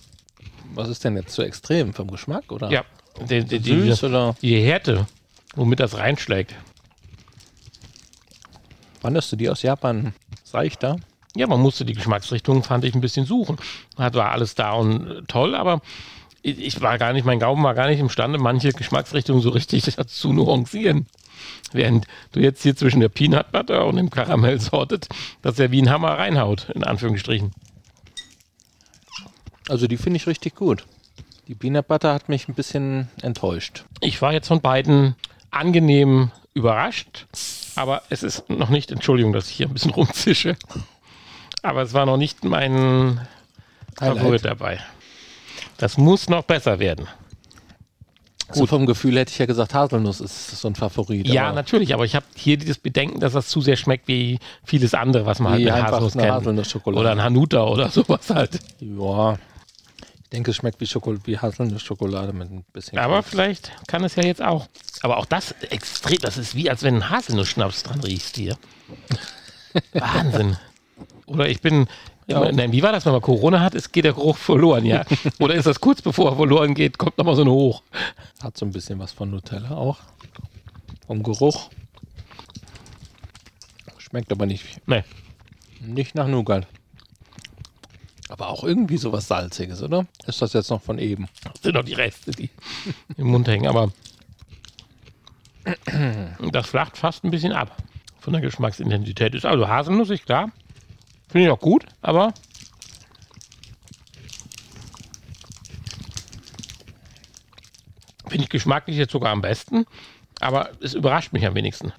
Was 0.75 0.88
ist 0.88 1.04
denn 1.04 1.16
jetzt 1.16 1.32
zu 1.32 1.42
extrem? 1.42 1.94
Vom 1.94 2.11
Geschmack 2.11 2.52
oder? 2.52 2.71
Ja, 2.71 2.85
die, 3.28 3.44
die, 3.44 3.59
die, 3.59 3.82
Süß 3.82 4.04
oder? 4.04 4.35
die 4.40 4.61
Härte, 4.62 5.06
womit 5.54 5.80
das 5.80 5.97
reinschlägt. 5.97 6.54
Fandest 9.00 9.32
du 9.32 9.37
die 9.37 9.49
aus 9.50 9.62
Japan 9.62 10.14
seichter? 10.44 10.97
Ja, 11.35 11.47
man 11.47 11.61
musste 11.61 11.85
die 11.85 11.94
Geschmacksrichtung, 11.94 12.62
fand 12.62 12.85
ich, 12.85 12.94
ein 12.94 13.00
bisschen 13.00 13.25
suchen. 13.25 13.56
Hat 13.97 14.14
war 14.14 14.32
alles 14.32 14.54
da 14.54 14.73
und 14.73 15.06
äh, 15.06 15.23
toll, 15.28 15.54
aber 15.54 15.80
ich, 16.42 16.59
ich 16.59 16.80
war 16.82 16.99
gar 16.99 17.12
nicht, 17.12 17.25
mein 17.25 17.40
Gaumen 17.40 17.64
war 17.64 17.75
gar 17.75 17.88
nicht 17.88 18.00
imstande, 18.00 18.38
manche 18.38 18.73
Geschmacksrichtungen 18.73 19.42
so 19.42 19.50
richtig 19.50 19.97
zu 20.06 20.32
nuancieren. 20.32 21.06
Während 21.72 22.06
du 22.32 22.40
jetzt 22.40 22.62
hier 22.62 22.76
zwischen 22.76 23.00
der 23.00 23.08
Peanut 23.08 23.52
Butter 23.52 23.86
und 23.86 23.96
dem 23.96 24.10
Karamell 24.10 24.60
sortet, 24.60 25.08
dass 25.40 25.58
er 25.58 25.70
wie 25.70 25.80
ein 25.80 25.90
Hammer 25.90 26.18
reinhaut, 26.18 26.68
in 26.74 26.84
Anführungsstrichen. 26.84 27.52
Also 29.68 29.86
die 29.86 29.96
finde 29.96 30.16
ich 30.18 30.26
richtig 30.26 30.54
gut. 30.54 30.84
Die 31.48 31.54
Peanut 31.54 31.88
Butter 31.88 32.14
hat 32.14 32.28
mich 32.28 32.48
ein 32.48 32.54
bisschen 32.54 33.08
enttäuscht. 33.22 33.84
Ich 34.00 34.20
war 34.22 34.32
jetzt 34.32 34.48
von 34.48 34.60
beiden 34.60 35.16
angenehm 35.50 36.30
überrascht, 36.54 37.26
aber 37.74 38.02
es 38.10 38.22
ist 38.22 38.48
noch 38.50 38.68
nicht, 38.68 38.90
Entschuldigung, 38.90 39.32
dass 39.32 39.48
ich 39.48 39.56
hier 39.56 39.66
ein 39.66 39.72
bisschen 39.72 39.90
rumzische, 39.92 40.56
aber 41.62 41.82
es 41.82 41.94
war 41.94 42.06
noch 42.06 42.16
nicht 42.16 42.44
mein 42.44 43.26
Favorit 43.96 44.44
dabei. 44.44 44.80
Das 45.78 45.98
muss 45.98 46.28
noch 46.28 46.44
besser 46.44 46.78
werden. 46.78 47.08
Gut. 48.52 48.61
So 48.61 48.66
vom 48.66 48.87
Gefühl 48.87 49.16
hätte 49.18 49.32
ich 49.32 49.38
ja 49.38 49.47
gesagt, 49.47 49.75
Haselnuss 49.75 50.21
ist 50.21 50.61
so 50.61 50.68
ein 50.68 50.75
Favorit. 50.75 51.26
Ja, 51.26 51.52
natürlich, 51.52 51.94
aber 51.94 52.04
ich 52.04 52.14
habe 52.14 52.26
hier 52.37 52.59
das 52.59 52.78
Bedenken, 52.78 53.21
dass 53.21 53.32
das 53.32 53.49
zu 53.49 53.61
sehr 53.61 53.76
schmeckt 53.76 54.09
wie 54.09 54.38
vieles 54.64 54.94
andere, 54.94 55.26
was 55.26 55.38
man 55.38 55.52
halt 55.52 55.64
mit 55.64 55.73
Haselnuss 55.73 56.12
kennt. 56.12 56.30
Haselnussschokolade. 56.30 57.00
Oder 57.00 57.12
ein 57.12 57.23
Hanuta 57.23 57.64
oder 57.64 57.88
sowas 57.88 58.28
halt. 58.30 58.59
Ja, 58.80 59.38
ich 60.23 60.28
denke, 60.30 60.50
es 60.50 60.56
schmeckt 60.56 60.80
wie, 60.80 60.87
Schokol 60.87 61.18
wie 61.25 61.38
Haselnussschokolade 61.38 62.32
mit 62.32 62.50
ein 62.50 62.64
bisschen. 62.73 62.99
Aber 62.99 63.16
Kraft. 63.16 63.30
vielleicht 63.30 63.73
kann 63.87 64.04
es 64.04 64.16
ja 64.16 64.25
jetzt 64.25 64.42
auch. 64.42 64.66
Aber 65.02 65.18
auch 65.18 65.26
das 65.26 65.54
extrem, 65.71 66.18
das 66.18 66.38
ist 66.38 66.54
wie, 66.54 66.71
als 66.71 66.82
wenn 66.82 66.97
ein 66.97 67.11
Haselnussschnaps 67.11 67.82
dran 67.82 68.00
riechst 68.00 68.37
hier. 68.37 68.56
Wahnsinn. 69.92 70.56
Oder 71.26 71.49
ich 71.49 71.61
bin, 71.61 71.87
ja. 72.32 72.52
Nein, 72.52 72.72
wie 72.72 72.82
war 72.82 72.92
das, 72.92 73.04
wenn 73.06 73.12
man 73.12 73.22
Corona 73.22 73.60
hat? 73.60 73.74
Es 73.74 73.92
geht 73.92 74.04
der 74.04 74.12
Geruch 74.12 74.36
verloren, 74.36 74.84
ja? 74.84 75.04
Oder 75.38 75.54
ist 75.54 75.66
das 75.66 75.80
kurz 75.80 76.02
bevor 76.02 76.30
er 76.30 76.36
verloren 76.36 76.74
geht, 76.74 76.98
kommt 76.98 77.18
nochmal 77.18 77.36
so 77.36 77.42
eine 77.42 77.50
hoch? 77.50 77.82
Hat 78.42 78.56
so 78.56 78.66
ein 78.66 78.72
bisschen 78.72 78.98
was 78.98 79.12
von 79.12 79.30
Nutella 79.30 79.72
auch. 79.72 79.98
Vom 81.06 81.22
Geruch. 81.22 81.70
Schmeckt 83.98 84.32
aber 84.32 84.46
nicht. 84.46 84.80
Nee. 84.86 85.04
Nicht 85.80 86.14
nach 86.14 86.26
Nougat. 86.26 86.66
Aber 88.28 88.48
auch 88.48 88.64
irgendwie 88.64 88.96
sowas 88.96 89.28
Salziges, 89.28 89.82
oder? 89.82 90.06
Ist 90.26 90.40
das 90.40 90.54
jetzt 90.54 90.70
noch 90.70 90.80
von 90.80 90.98
eben? 90.98 91.28
Das 91.44 91.62
sind 91.62 91.76
doch 91.76 91.84
die 91.84 91.92
Reste, 91.92 92.30
die 92.30 92.50
im 93.16 93.26
Mund 93.26 93.46
hängen, 93.46 93.66
aber 93.66 93.92
das 96.52 96.66
flacht 96.66 96.96
fast 96.96 97.24
ein 97.24 97.30
bisschen 97.30 97.52
ab 97.52 97.76
von 98.20 98.32
der 98.32 98.42
Geschmacksintensität. 98.42 99.34
Ist 99.34 99.44
also 99.44 99.68
haselnussig, 99.68 100.24
klar. 100.24 100.50
Finde 101.32 101.46
ich 101.46 101.50
auch 101.50 101.60
gut, 101.60 101.86
aber 102.02 102.34
finde 108.28 108.44
ich 108.44 108.50
geschmacklich 108.50 108.98
jetzt 108.98 109.12
sogar 109.12 109.32
am 109.32 109.40
besten. 109.40 109.86
Aber 110.40 110.72
es 110.82 110.92
überrascht 110.92 111.32
mich 111.32 111.46
am 111.46 111.54
wenigsten. 111.54 111.90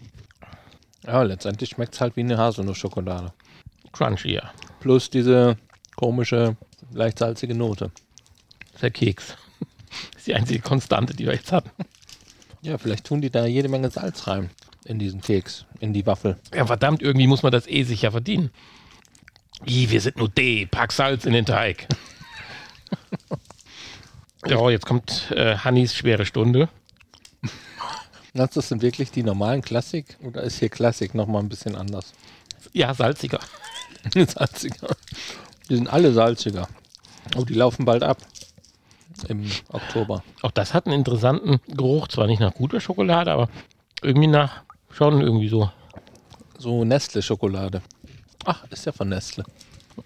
Ja, 1.04 1.24
letztendlich 1.24 1.72
schmeckt 1.72 1.96
es 1.96 2.02
halt 2.02 2.16
wie 2.16 2.22
eine 2.22 2.38
Haselnussschokolade. 2.38 3.34
Crunchy, 3.92 4.36
ja. 4.36 4.52
Plus 4.80 5.10
diese 5.10 5.58
komische, 5.96 6.56
leicht 6.92 7.18
salzige 7.18 7.56
Note. 7.56 7.90
Der 8.84 8.92
Keks. 8.92 9.36
Das 9.90 10.18
ist 10.18 10.28
die 10.28 10.36
einzige 10.36 10.62
Konstante, 10.62 11.16
die 11.16 11.26
wir 11.26 11.34
jetzt 11.34 11.52
hatten. 11.52 11.72
Ja, 12.62 12.78
vielleicht 12.78 13.06
tun 13.06 13.20
die 13.20 13.32
da 13.32 13.48
jede 13.48 13.68
Menge 13.68 13.90
Salz 13.90 14.28
rein 14.28 14.52
in 14.86 15.00
diesen 15.00 15.22
Keks, 15.22 15.66
in 15.80 15.92
die 15.92 16.06
Waffel. 16.06 16.38
Ja, 16.54 16.68
verdammt, 16.68 17.02
irgendwie 17.02 17.26
muss 17.26 17.42
man 17.42 17.52
das 17.52 17.66
eh 17.68 17.82
sicher 17.82 18.12
verdienen. 18.12 18.52
I, 19.66 19.90
wir 19.90 20.02
sind 20.02 20.18
nur 20.18 20.30
D, 20.30 20.66
pack 20.66 20.92
Salz 20.92 21.26
in 21.26 21.34
den 21.34 21.46
Teig. 21.46 21.88
ja, 24.46 24.70
jetzt 24.70 24.86
kommt 24.86 25.32
äh, 25.32 25.58
Hannis 25.58 25.96
schwere 25.96 26.26
Stunde. 26.26 26.70
Das 28.34 28.54
sind 28.54 28.82
wirklich 28.82 29.12
die 29.12 29.22
normalen 29.22 29.62
Klassik 29.62 30.18
oder 30.24 30.42
ist 30.42 30.58
hier 30.58 30.70
Klassik 30.70 31.14
nochmal 31.14 31.44
ein 31.44 31.50
bisschen 31.50 31.76
anders? 31.76 32.14
Ja, 32.72 32.94
salziger. 32.94 33.40
salziger. 34.28 34.88
Die 35.70 35.76
sind 35.76 35.88
alle 35.88 36.12
salziger. 36.14 36.68
Oh, 37.36 37.46
die 37.46 37.54
laufen 37.54 37.86
bald 37.86 38.02
ab. 38.02 38.18
Im 39.28 39.50
Oktober. 39.70 40.24
Auch 40.42 40.52
das 40.52 40.74
hat 40.74 40.88
einen 40.88 40.96
interessanten 40.96 41.60
Geruch. 41.68 42.08
Zwar 42.08 42.26
nicht 42.26 42.40
nach 42.40 42.56
guter 42.56 42.80
Schokolade, 42.80 43.32
aber 43.32 43.50
irgendwie 44.02 44.28
nach 44.28 44.64
schon 44.90 45.22
irgendwie 45.22 45.50
so. 45.50 45.72
So 46.58 46.84
Nestle-Schokolade. 46.84 47.82
Ach, 48.46 48.66
ist 48.70 48.86
ja 48.86 48.92
von 48.92 49.10
Nestle. 49.10 49.46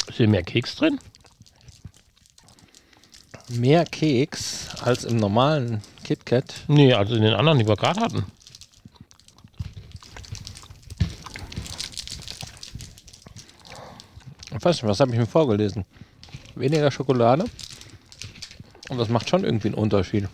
Ist 0.07 0.17
hier 0.17 0.27
mehr 0.27 0.43
Keks 0.43 0.75
drin? 0.75 0.99
Mehr 3.49 3.85
Keks 3.85 4.67
als 4.81 5.05
im 5.05 5.17
normalen 5.17 5.81
KitKat? 6.03 6.65
Nee, 6.67 6.93
also 6.93 7.15
in 7.15 7.23
den 7.23 7.33
anderen, 7.33 7.59
die 7.59 7.67
wir 7.67 7.75
gerade 7.75 7.99
hatten. 7.99 8.25
Ich 14.51 14.65
weiß 14.65 14.81
nicht, 14.81 14.89
was 14.89 14.99
habe 14.99 15.11
ich 15.11 15.17
mir 15.17 15.25
vorgelesen? 15.25 15.85
Weniger 16.55 16.91
Schokolade. 16.91 17.45
Und 18.89 18.97
das 18.97 19.09
macht 19.09 19.29
schon 19.29 19.43
irgendwie 19.43 19.67
einen 19.67 19.75
Unterschied. 19.75 20.27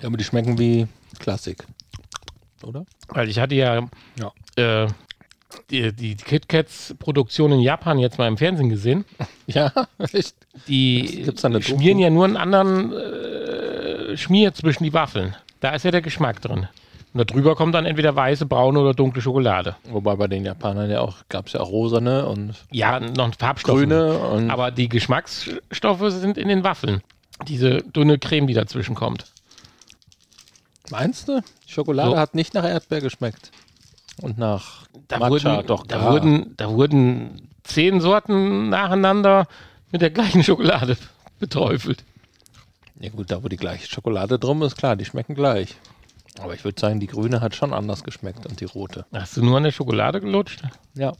Ja, 0.00 0.08
aber 0.08 0.16
die 0.16 0.24
schmecken 0.24 0.58
wie 0.58 0.88
Klassik. 1.18 1.64
Oder? 2.62 2.84
Weil 3.08 3.28
ich 3.28 3.38
hatte 3.38 3.54
ja, 3.54 3.88
ja. 4.16 4.32
Äh, 4.56 4.88
die, 5.72 5.92
die 5.92 6.14
KitKats-Produktion 6.14 7.52
in 7.52 7.60
Japan 7.60 7.98
jetzt 7.98 8.18
mal 8.18 8.28
im 8.28 8.36
Fernsehen 8.36 8.68
gesehen. 8.68 9.04
Ja, 9.48 9.72
echt? 9.98 10.36
Die 10.68 11.26
schmieren 11.60 11.98
ja 11.98 12.08
nur 12.08 12.24
einen 12.24 12.36
anderen 12.36 12.92
äh, 12.92 14.16
Schmier 14.16 14.54
zwischen 14.54 14.84
die 14.84 14.94
Waffeln. 14.94 15.34
Da 15.60 15.70
ist 15.70 15.84
ja 15.84 15.90
der 15.90 16.00
Geschmack 16.00 16.40
drin. 16.40 16.68
Und 17.12 17.30
darüber 17.30 17.54
kommt 17.56 17.74
dann 17.74 17.84
entweder 17.84 18.14
weiße, 18.16 18.46
braune 18.46 18.78
oder 18.78 18.94
dunkle 18.94 19.20
Schokolade. 19.20 19.76
Wobei 19.90 20.16
bei 20.16 20.28
den 20.28 20.44
Japanern 20.44 20.90
ja 20.90 21.00
auch, 21.00 21.18
gab 21.28 21.48
es 21.48 21.52
ja 21.52 21.60
auch 21.60 21.68
rosane 21.68 22.24
und 22.26 22.54
ja, 22.70 22.98
noch 23.00 23.34
Farbstoffe. 23.34 23.76
Grüne 23.76 24.16
und 24.16 24.48
Aber 24.48 24.70
die 24.70 24.88
Geschmacksstoffe 24.88 26.12
sind 26.12 26.38
in 26.38 26.48
den 26.48 26.64
Waffeln. 26.64 27.02
Diese 27.46 27.82
dünne 27.82 28.18
Creme, 28.18 28.46
die 28.46 28.54
dazwischen 28.54 28.94
kommt. 28.94 29.26
Meinst 30.90 31.28
du? 31.28 31.42
Schokolade 31.66 32.12
so. 32.12 32.16
hat 32.16 32.34
nicht 32.34 32.54
nach 32.54 32.64
Erdbeer 32.64 33.00
geschmeckt. 33.00 33.50
Und 34.20 34.38
nach 34.38 34.86
da 35.12 35.18
Matcha 35.18 35.56
wurden, 35.56 35.66
doch. 35.66 35.86
Da 35.86 36.10
wurden, 36.10 36.54
da 36.56 36.70
wurden 36.70 37.48
zehn 37.64 38.00
Sorten 38.00 38.68
nacheinander 38.68 39.46
mit 39.90 40.02
der 40.02 40.10
gleichen 40.10 40.42
Schokolade 40.42 40.96
beträufelt. 41.38 42.04
Ja 43.00 43.10
gut, 43.10 43.30
da 43.30 43.42
wo 43.42 43.48
die 43.48 43.56
gleiche 43.56 43.88
Schokolade 43.88 44.38
drum 44.38 44.62
ist, 44.62 44.76
klar, 44.76 44.96
die 44.96 45.04
schmecken 45.04 45.34
gleich. 45.34 45.76
Aber 46.40 46.54
ich 46.54 46.64
würde 46.64 46.80
sagen, 46.80 47.00
die 47.00 47.08
grüne 47.08 47.40
hat 47.40 47.54
schon 47.54 47.74
anders 47.74 48.04
geschmeckt 48.04 48.46
und 48.46 48.60
die 48.60 48.64
rote. 48.64 49.04
Hast 49.12 49.36
du 49.36 49.44
nur 49.44 49.56
an 49.56 49.64
der 49.64 49.72
Schokolade 49.72 50.20
gelutscht? 50.20 50.62
Ja. 50.94 51.12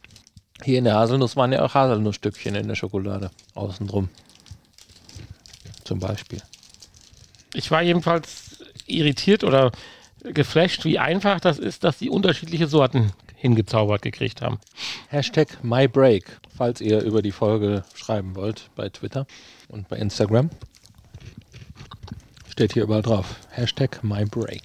Hier 0.62 0.78
in 0.78 0.84
der 0.84 0.94
Haselnuss 0.94 1.36
waren 1.36 1.52
ja 1.52 1.62
auch 1.62 1.74
Haselnussstückchen 1.74 2.54
in 2.54 2.68
der 2.68 2.76
Schokolade. 2.76 3.30
Außenrum. 3.54 4.08
Zum 5.84 5.98
Beispiel. 5.98 6.40
Ich 7.52 7.70
war 7.70 7.82
jedenfalls 7.82 8.64
irritiert 8.86 9.44
oder 9.44 9.72
geflasht, 10.22 10.84
wie 10.84 10.98
einfach 10.98 11.40
das 11.40 11.58
ist, 11.58 11.84
dass 11.84 11.98
sie 11.98 12.08
unterschiedliche 12.08 12.68
Sorten 12.68 13.12
hingezaubert 13.42 14.02
gekriegt 14.02 14.40
haben. 14.40 14.60
Hashtag 15.08 15.64
MyBreak, 15.64 16.38
falls 16.56 16.80
ihr 16.80 17.02
über 17.02 17.22
die 17.22 17.32
Folge 17.32 17.82
schreiben 17.92 18.36
wollt 18.36 18.70
bei 18.76 18.88
Twitter 18.88 19.26
und 19.66 19.88
bei 19.88 19.96
Instagram. 19.96 20.48
Steht 22.48 22.74
hier 22.74 22.84
überall 22.84 23.02
drauf. 23.02 23.34
Hashtag 23.50 24.04
MyBreak. 24.04 24.62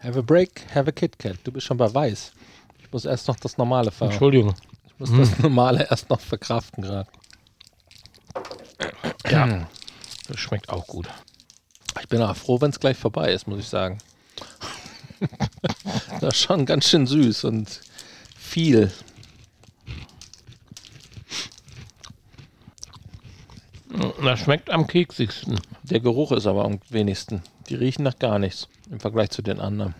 Have 0.00 0.18
a 0.18 0.22
break, 0.22 0.66
have 0.74 0.88
a 0.88 0.92
KitKat. 0.92 1.36
Du 1.44 1.52
bist 1.52 1.64
schon 1.64 1.76
bei 1.76 1.94
Weiß. 1.94 2.32
Ich 2.80 2.92
muss 2.92 3.04
erst 3.04 3.28
noch 3.28 3.36
das 3.36 3.56
normale 3.56 3.92
fahren. 3.92 4.10
Entschuldigung. 4.10 4.52
Ich 4.88 4.98
muss 4.98 5.10
hm. 5.10 5.18
das 5.20 5.38
normale 5.38 5.86
erst 5.90 6.10
noch 6.10 6.20
verkraften 6.20 6.82
gerade. 6.82 7.08
Ja, 9.30 9.68
das 10.26 10.40
schmeckt 10.40 10.70
auch 10.70 10.88
gut. 10.88 11.08
Ich 12.00 12.08
bin 12.08 12.20
auch 12.20 12.36
froh, 12.36 12.60
wenn 12.60 12.70
es 12.70 12.80
gleich 12.80 12.96
vorbei 12.96 13.32
ist, 13.32 13.46
muss 13.46 13.60
ich 13.60 13.68
sagen. 13.68 13.98
das 16.20 16.34
ist 16.34 16.42
schon 16.42 16.66
ganz 16.66 16.88
schön 16.88 17.06
süß 17.06 17.44
und 17.44 17.80
viel. 18.52 18.92
Das 24.22 24.40
schmeckt 24.40 24.70
am 24.70 24.86
keksigsten. 24.86 25.58
Der 25.84 26.00
Geruch 26.00 26.32
ist 26.32 26.46
aber 26.46 26.66
am 26.66 26.78
wenigsten. 26.90 27.42
Die 27.68 27.74
riechen 27.74 28.02
nach 28.02 28.18
gar 28.18 28.38
nichts 28.38 28.68
im 28.90 29.00
Vergleich 29.00 29.30
zu 29.30 29.40
den 29.40 29.58
anderen. 29.58 29.94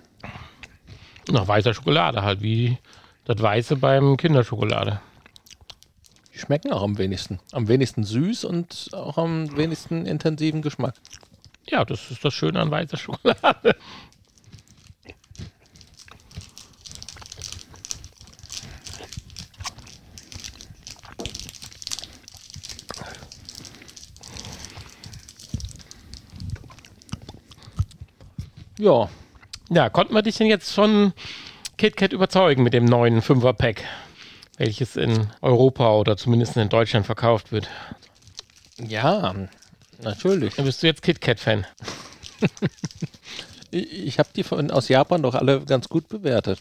Nach 1.30 1.48
weißer 1.48 1.72
Schokolade 1.72 2.22
halt, 2.22 2.42
wie 2.42 2.78
das 3.24 3.40
Weiße 3.40 3.76
beim 3.76 4.18
Kinderschokolade. 4.18 5.00
Die 6.34 6.38
schmecken 6.38 6.72
auch 6.72 6.82
am 6.82 6.98
wenigsten. 6.98 7.40
Am 7.52 7.68
wenigsten 7.68 8.04
süß 8.04 8.44
und 8.44 8.90
auch 8.92 9.16
am 9.16 9.56
wenigsten 9.56 10.04
intensiven 10.04 10.60
Geschmack. 10.60 10.94
Ja, 11.66 11.86
das 11.86 12.10
ist 12.10 12.22
das 12.22 12.34
Schöne 12.34 12.60
an 12.60 12.70
weißer 12.70 12.98
Schokolade. 12.98 13.76
Ja. 28.82 29.08
Ja, 29.70 29.90
konnten 29.90 30.12
wir 30.12 30.22
dich 30.22 30.38
denn 30.38 30.48
jetzt 30.48 30.72
von 30.72 31.12
KitKat 31.78 32.12
überzeugen 32.12 32.64
mit 32.64 32.74
dem 32.74 32.84
neuen 32.84 33.22
5er-Pack, 33.22 33.84
welches 34.58 34.96
in 34.96 35.28
Europa 35.40 35.92
oder 35.92 36.16
zumindest 36.16 36.56
in 36.56 36.68
Deutschland 36.68 37.06
verkauft 37.06 37.52
wird? 37.52 37.70
Ja, 38.84 39.36
natürlich. 40.02 40.56
Dann 40.56 40.64
bist 40.64 40.82
du 40.82 40.88
jetzt 40.88 41.02
KitKat-Fan. 41.02 41.64
ich 43.70 44.18
habe 44.18 44.30
die 44.34 44.42
von, 44.42 44.72
aus 44.72 44.88
Japan 44.88 45.22
doch 45.22 45.36
alle 45.36 45.60
ganz 45.60 45.88
gut 45.88 46.08
bewertet. 46.08 46.58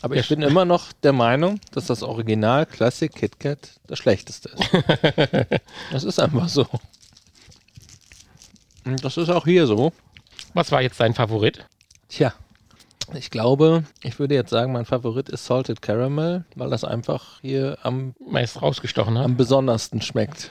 Aber 0.00 0.16
ich 0.16 0.28
bin 0.28 0.40
immer 0.40 0.64
noch 0.64 0.94
der 1.02 1.12
Meinung, 1.12 1.60
dass 1.72 1.84
das 1.84 2.02
Original 2.02 2.64
Classic 2.64 3.14
KitKat 3.14 3.58
das 3.86 3.98
schlechteste 3.98 4.48
ist. 4.48 4.70
das 5.92 6.04
ist 6.04 6.18
einfach 6.18 6.48
so. 6.48 6.66
Und 8.86 9.04
das 9.04 9.18
ist 9.18 9.28
auch 9.28 9.44
hier 9.44 9.66
so. 9.66 9.92
Was 10.54 10.72
war 10.72 10.82
jetzt 10.82 10.98
dein 11.00 11.14
Favorit? 11.14 11.66
Tja, 12.08 12.32
ich 13.14 13.30
glaube, 13.30 13.84
ich 14.02 14.18
würde 14.18 14.34
jetzt 14.34 14.50
sagen, 14.50 14.72
mein 14.72 14.84
Favorit 14.84 15.28
ist 15.28 15.44
Salted 15.44 15.82
Caramel, 15.82 16.44
weil 16.54 16.70
das 16.70 16.84
einfach 16.84 17.40
hier 17.40 17.78
am, 17.82 18.14
Meist 18.24 18.62
rausgestochen 18.62 19.18
hat. 19.18 19.24
am 19.24 19.36
besondersten 19.36 20.00
schmeckt. 20.00 20.50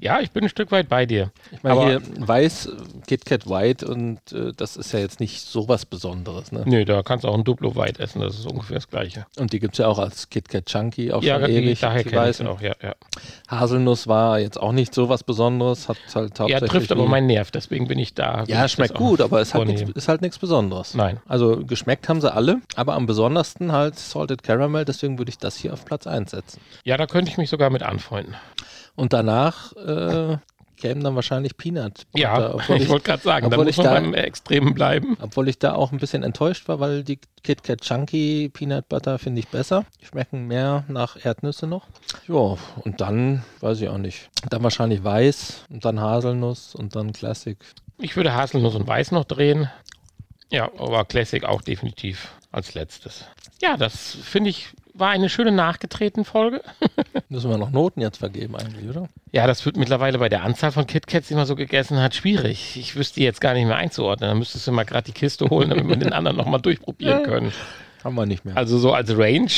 Ja, 0.00 0.20
ich 0.20 0.30
bin 0.30 0.44
ein 0.44 0.48
Stück 0.48 0.72
weit 0.72 0.88
bei 0.88 1.04
dir. 1.04 1.30
Ich 1.52 1.62
meine, 1.62 1.84
hier 1.84 2.02
weiß, 2.18 2.66
äh, 2.66 2.70
KitKat 3.06 3.48
White 3.48 3.86
und 3.86 4.18
äh, 4.32 4.52
das 4.56 4.76
ist 4.76 4.92
ja 4.92 4.98
jetzt 4.98 5.20
nicht 5.20 5.42
so 5.42 5.68
was 5.68 5.84
Besonderes. 5.84 6.52
Ne? 6.52 6.62
Nö, 6.64 6.84
da 6.86 7.02
kannst 7.02 7.24
du 7.24 7.28
auch 7.28 7.34
ein 7.34 7.44
Duplo 7.44 7.76
weit 7.76 8.00
essen, 8.00 8.20
das 8.22 8.38
ist 8.38 8.46
ungefähr 8.46 8.76
das 8.76 8.88
gleiche. 8.88 9.26
Und 9.38 9.52
die 9.52 9.60
gibt 9.60 9.74
es 9.74 9.78
ja 9.78 9.88
auch 9.88 9.98
als 9.98 10.30
KitKat 10.30 10.66
Chunky 10.66 11.12
auch 11.12 11.22
ja, 11.22 11.38
schon 11.38 11.50
ewig. 11.50 11.80
daher 11.80 12.02
die 12.02 12.12
weißen. 12.12 12.46
auch, 12.46 12.62
ja, 12.62 12.74
ja. 12.82 12.94
Haselnuss 13.48 14.06
war 14.06 14.38
jetzt 14.38 14.58
auch 14.58 14.72
nicht 14.72 14.94
so 14.94 15.10
was 15.10 15.22
Besonderes, 15.22 15.88
hat 15.88 15.98
halt 16.14 16.40
hauptsächlich... 16.40 16.70
trifft 16.70 16.92
aber 16.92 17.06
meinen 17.06 17.26
Nerv, 17.26 17.50
deswegen 17.50 17.86
bin 17.86 17.98
ich 17.98 18.14
da. 18.14 18.44
Ja, 18.46 18.66
schmeckt 18.68 18.94
gut, 18.94 19.20
aber 19.20 19.44
nichts, 19.64 19.90
ist 19.90 20.08
halt 20.08 20.22
nichts 20.22 20.38
Besonderes. 20.38 20.94
Nein. 20.94 21.20
Also 21.28 21.58
geschmeckt 21.64 22.08
haben 22.08 22.22
sie 22.22 22.32
alle, 22.32 22.60
aber 22.74 22.94
am 22.94 23.04
besondersten 23.04 23.72
halt 23.72 23.98
Salted 23.98 24.42
Caramel, 24.42 24.86
deswegen 24.86 25.18
würde 25.18 25.28
ich 25.28 25.38
das 25.38 25.56
hier 25.56 25.74
auf 25.74 25.84
Platz 25.84 26.06
1 26.06 26.30
setzen. 26.30 26.60
Ja, 26.84 26.96
da 26.96 27.06
könnte 27.06 27.30
ich 27.30 27.36
mich 27.36 27.50
sogar 27.50 27.68
mit 27.68 27.82
anfreunden. 27.82 28.34
Und 29.00 29.14
danach 29.14 29.72
äh, 29.76 30.36
kämen 30.76 31.02
dann 31.02 31.14
wahrscheinlich 31.14 31.56
Peanut. 31.56 32.06
Ja, 32.14 32.34
Butter, 32.36 32.54
obwohl, 32.56 32.76
ich 32.76 32.82
ich, 32.82 32.88
wollte 32.90 33.04
gerade 33.06 33.22
sagen, 33.22 33.48
da 33.50 33.56
obwohl 33.56 33.64
muss 33.64 33.70
ich 33.72 33.76
man 33.78 33.86
da- 33.86 33.94
beim 33.94 34.12
Extremen 34.14 34.74
bleiben. 34.74 35.16
obwohl 35.22 35.48
ich 35.48 35.58
da 35.58 35.74
auch 35.74 35.90
ein 35.90 35.98
bisschen 35.98 36.22
enttäuscht 36.22 36.68
war, 36.68 36.80
weil 36.80 37.02
die 37.02 37.18
KitKat 37.42 37.80
Chunky 37.80 38.50
Peanut 38.52 38.88
Butter 38.90 39.18
finde 39.18 39.40
ich 39.40 39.48
besser. 39.48 39.86
Die 40.02 40.06
schmecken 40.06 40.46
mehr 40.46 40.84
nach 40.88 41.16
Erdnüsse 41.24 41.66
noch. 41.66 41.86
Ja, 42.28 42.58
und 42.84 43.00
dann, 43.00 43.42
weiß 43.60 43.80
ich 43.80 43.88
auch 43.88 43.96
nicht. 43.98 44.28
Dann 44.50 44.62
wahrscheinlich 44.62 45.02
Weiß 45.02 45.64
und 45.70 45.84
dann 45.86 45.98
Haselnuss 46.00 46.74
und 46.74 46.94
dann 46.94 47.14
Classic. 47.14 47.56
Ich 47.98 48.16
würde 48.16 48.34
Haselnuss 48.34 48.74
und 48.74 48.86
Weiß 48.86 49.12
noch 49.12 49.24
drehen. 49.24 49.70
Ja, 50.50 50.70
aber 50.78 51.06
Classic 51.06 51.42
auch 51.44 51.62
definitiv 51.62 52.28
als 52.52 52.74
letztes. 52.74 53.24
Ja, 53.62 53.76
das 53.78 54.16
finde 54.22 54.50
ich 54.50 54.68
war 54.94 55.10
eine 55.10 55.28
schöne 55.28 55.52
nachgetretene 55.52 56.24
Folge. 56.24 56.62
Müssen 57.28 57.50
wir 57.50 57.58
noch 57.58 57.70
Noten 57.70 58.00
jetzt 58.00 58.18
vergeben 58.18 58.56
eigentlich, 58.56 58.88
oder? 58.88 59.08
Ja, 59.32 59.46
das 59.46 59.64
wird 59.64 59.76
mittlerweile 59.76 60.18
bei 60.18 60.28
der 60.28 60.42
Anzahl 60.42 60.72
von 60.72 60.86
KitKats, 60.86 61.28
die 61.28 61.34
man 61.34 61.46
so 61.46 61.56
gegessen 61.56 61.98
hat, 61.98 62.14
schwierig. 62.14 62.76
Ich 62.76 62.96
wüsste 62.96 63.20
die 63.20 63.24
jetzt 63.24 63.40
gar 63.40 63.54
nicht 63.54 63.66
mehr 63.66 63.76
einzuordnen. 63.76 64.30
Da 64.30 64.34
müsstest 64.34 64.66
du 64.66 64.72
mal 64.72 64.84
gerade 64.84 65.04
die 65.04 65.12
Kiste 65.12 65.48
holen, 65.48 65.70
damit 65.70 65.88
wir 65.88 65.96
den 65.96 66.12
anderen 66.12 66.36
nochmal 66.36 66.60
durchprobieren 66.60 67.22
können. 67.22 67.52
Haben 68.04 68.14
wir 68.14 68.26
nicht 68.26 68.44
mehr. 68.44 68.56
Also 68.56 68.78
so 68.78 68.92
als 68.92 69.16
Range 69.16 69.50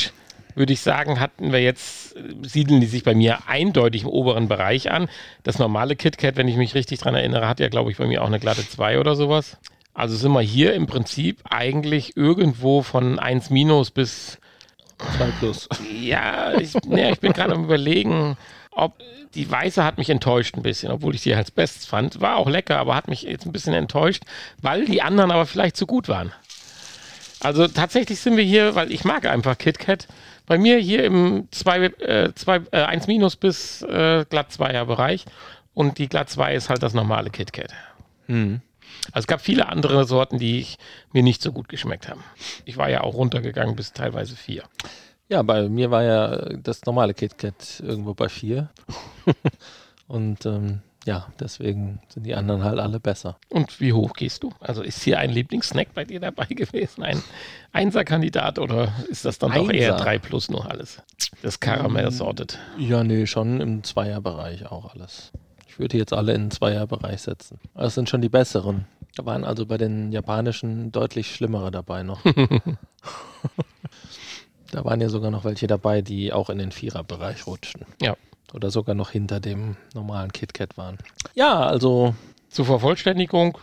würde 0.55 0.73
ich 0.73 0.81
sagen, 0.81 1.19
hatten 1.19 1.51
wir 1.51 1.61
jetzt, 1.61 2.15
äh, 2.15 2.21
siedeln 2.43 2.81
die 2.81 2.87
sich 2.87 3.03
bei 3.03 3.15
mir 3.15 3.47
eindeutig 3.47 4.03
im 4.03 4.09
oberen 4.09 4.47
Bereich 4.47 4.91
an. 4.91 5.09
Das 5.43 5.59
normale 5.59 5.95
KitKat, 5.95 6.37
wenn 6.37 6.47
ich 6.47 6.57
mich 6.57 6.75
richtig 6.75 6.99
dran 6.99 7.15
erinnere, 7.15 7.47
hat 7.47 7.59
ja, 7.59 7.69
glaube 7.69 7.91
ich, 7.91 7.97
bei 7.97 8.05
mir 8.05 8.21
auch 8.21 8.27
eine 8.27 8.39
glatte 8.39 8.67
2 8.67 8.99
oder 8.99 9.15
sowas. 9.15 9.57
Also 9.93 10.15
sind 10.15 10.31
wir 10.31 10.41
hier 10.41 10.73
im 10.73 10.87
Prinzip 10.87 11.41
eigentlich 11.49 12.17
irgendwo 12.17 12.81
von 12.81 13.19
1 13.19 13.51
minus 13.51 13.91
bis, 13.91 14.39
2 15.17 15.25
plus. 15.39 15.69
ja, 16.01 16.53
ich, 16.59 16.73
ja, 16.89 17.09
ich 17.09 17.19
bin 17.19 17.33
gerade 17.33 17.53
am 17.53 17.65
überlegen, 17.65 18.37
ob 18.71 18.93
die 19.35 19.49
Weiße 19.49 19.83
hat 19.83 19.97
mich 19.97 20.09
enttäuscht 20.09 20.55
ein 20.55 20.63
bisschen, 20.63 20.91
obwohl 20.91 21.15
ich 21.15 21.23
die 21.23 21.33
als 21.33 21.51
Bestes 21.51 21.85
fand. 21.85 22.21
War 22.21 22.37
auch 22.37 22.49
lecker, 22.49 22.77
aber 22.77 22.95
hat 22.95 23.07
mich 23.07 23.23
jetzt 23.23 23.45
ein 23.45 23.51
bisschen 23.51 23.73
enttäuscht, 23.73 24.23
weil 24.61 24.85
die 24.85 25.01
anderen 25.01 25.31
aber 25.31 25.45
vielleicht 25.45 25.75
zu 25.75 25.87
gut 25.87 26.07
waren. 26.07 26.31
Also 27.39 27.67
tatsächlich 27.67 28.19
sind 28.19 28.37
wir 28.37 28.43
hier, 28.43 28.75
weil 28.75 28.91
ich 28.91 29.03
mag 29.03 29.25
einfach 29.25 29.57
KitKat, 29.57 30.07
bei 30.45 30.57
mir 30.57 30.77
hier 30.77 31.03
im 31.03 31.47
2, 31.51 31.77
äh, 31.77 32.33
zwei, 32.35 32.61
äh, 32.71 32.83
1 32.83 33.07
minus 33.07 33.35
bis 33.35 33.81
äh, 33.81 34.25
glatt 34.29 34.51
2er 34.51 34.85
Bereich 34.85 35.25
und 35.73 35.97
die 35.97 36.07
glatt 36.07 36.29
2 36.29 36.55
ist 36.55 36.69
halt 36.69 36.83
das 36.83 36.93
normale 36.93 37.29
KitKat. 37.29 37.73
Hm. 38.27 38.61
Also 39.11 39.23
es 39.23 39.27
gab 39.27 39.41
viele 39.41 39.69
andere 39.69 40.05
Sorten, 40.05 40.39
die 40.39 40.59
ich, 40.59 40.77
mir 41.11 41.23
nicht 41.23 41.41
so 41.41 41.51
gut 41.51 41.69
geschmeckt 41.69 42.07
haben. 42.09 42.23
Ich 42.65 42.77
war 42.77 42.89
ja 42.89 43.01
auch 43.01 43.15
runtergegangen 43.15 43.75
bis 43.75 43.93
teilweise 43.93 44.35
4. 44.35 44.63
Ja, 45.29 45.41
bei 45.41 45.69
mir 45.69 45.91
war 45.91 46.03
ja 46.03 46.35
das 46.57 46.85
normale 46.85 47.13
KitKat 47.13 47.81
irgendwo 47.81 48.13
bei 48.13 48.29
4. 48.29 48.69
Und 50.07 50.45
ähm, 50.45 50.81
ja, 51.05 51.27
deswegen 51.39 51.99
sind 52.07 52.25
die 52.25 52.35
anderen 52.35 52.63
halt 52.63 52.79
alle 52.79 52.99
besser. 52.99 53.37
Und 53.49 53.79
wie 53.81 53.93
hoch 53.93 54.13
gehst 54.13 54.43
du? 54.43 54.51
Also 54.59 54.81
ist 54.81 55.03
hier 55.03 55.19
ein 55.19 55.31
Lieblingssnack 55.31 55.93
bei 55.93 56.05
dir 56.05 56.19
dabei 56.19 56.45
gewesen? 56.49 57.03
Ein 57.03 57.21
Einser-Kandidat 57.71 58.59
oder 58.59 58.93
ist 59.09 59.25
das 59.25 59.37
dann 59.37 59.51
doch 59.51 59.69
eher 59.69 59.93
Einser. 59.93 60.05
3 60.05 60.19
plus 60.19 60.49
nur 60.49 60.69
alles? 60.69 61.01
Das 61.41 61.59
Karamell 61.59 62.11
sorted. 62.11 62.57
Ja, 62.77 63.03
nee, 63.03 63.25
schon 63.25 63.59
im 63.59 63.83
Zweierbereich 63.83 64.71
auch 64.71 64.93
alles. 64.93 65.31
Ich 65.73 65.79
würde 65.79 65.97
jetzt 65.97 66.13
alle 66.13 66.35
in 66.35 66.43
den 66.43 66.51
Zweierbereich 66.51 67.23
setzen. 67.23 67.59
Das 67.73 67.95
sind 67.95 68.07
schon 68.07 68.21
die 68.21 68.29
besseren. 68.29 68.85
Da 69.15 69.25
waren 69.25 69.43
also 69.43 69.65
bei 69.65 69.79
den 69.79 70.11
japanischen 70.11 70.91
deutlich 70.91 71.33
schlimmere 71.33 71.71
dabei 71.71 72.03
noch. 72.03 72.21
da 74.71 74.85
waren 74.85 75.01
ja 75.01 75.09
sogar 75.09 75.31
noch 75.31 75.45
welche 75.45 75.65
dabei, 75.65 76.03
die 76.03 76.31
auch 76.31 76.51
in 76.51 76.59
den 76.59 76.71
Viererbereich 76.71 77.47
rutschten. 77.47 77.87
Ja. 77.99 78.15
Oder 78.53 78.69
sogar 78.69 78.93
noch 78.93 79.09
hinter 79.09 79.39
dem 79.39 79.75
normalen 79.95 80.31
KitKat 80.31 80.77
waren. 80.77 80.99
Ja, 81.33 81.65
also 81.65 82.13
Zur 82.49 82.65
Vervollständigung, 82.65 83.57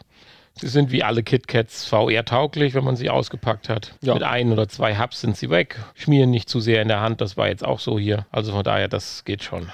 sie 0.61 0.69
sind 0.69 0.93
wie 0.93 1.03
alle 1.03 1.23
KitKats 1.23 1.87
VR-tauglich, 1.87 2.75
wenn 2.75 2.85
man 2.85 2.97
sie 2.97 3.11
ausgepackt 3.11 3.69
hat. 3.69 3.95
Ja. 4.03 4.15
Mit 4.15 4.23
ein 4.23 4.53
oder 4.53 4.69
zwei 4.69 4.99
Hubs 4.99 5.21
sind 5.21 5.37
sie 5.37 5.51
weg, 5.51 5.79
schmieren 5.95 6.31
nicht 6.31 6.49
zu 6.49 6.61
sehr 6.61 6.83
in 6.83 6.89
der 6.89 7.01
Hand, 7.01 7.21
das 7.21 7.37
war 7.37 7.49
jetzt 7.49 7.65
auch 7.65 7.81
so 7.81 7.99
hier. 7.99 8.27
Also 8.31 8.53
von 8.53 8.63
daher, 8.63 8.89
das 8.89 9.25
geht 9.25 9.43
schon. 9.43 9.71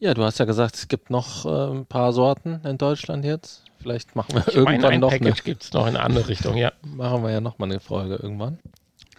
Ja, 0.00 0.14
du 0.14 0.22
hast 0.22 0.38
ja 0.38 0.44
gesagt, 0.44 0.76
es 0.76 0.88
gibt 0.88 1.10
noch 1.10 1.44
äh, 1.44 1.72
ein 1.72 1.86
paar 1.86 2.12
Sorten 2.12 2.60
in 2.64 2.78
Deutschland 2.78 3.24
jetzt. 3.24 3.64
Vielleicht 3.80 4.14
machen 4.14 4.34
wir 4.34 4.46
Ich 4.46 4.54
meine, 4.54 4.66
irgendwann 4.66 4.92
ein 4.92 5.00
noch 5.00 5.12
eine, 5.12 5.18
Package 5.20 5.44
gibt 5.44 5.62
es 5.64 5.72
noch 5.72 5.86
in 5.86 5.96
eine 5.96 6.04
andere 6.04 6.28
Richtung, 6.28 6.56
ja. 6.56 6.72
machen 6.82 7.22
wir 7.22 7.30
ja 7.30 7.40
noch 7.40 7.58
mal 7.58 7.66
eine 7.66 7.80
Folge 7.80 8.16
irgendwann. 8.16 8.58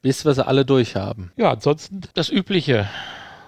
Bis 0.01 0.23
wir 0.23 0.33
sie 0.33 0.45
alle 0.45 0.63
durch 0.63 0.95
haben. 0.95 1.31
Ja, 1.35 1.51
ansonsten 1.51 2.01
das 2.13 2.29
Übliche. 2.29 2.87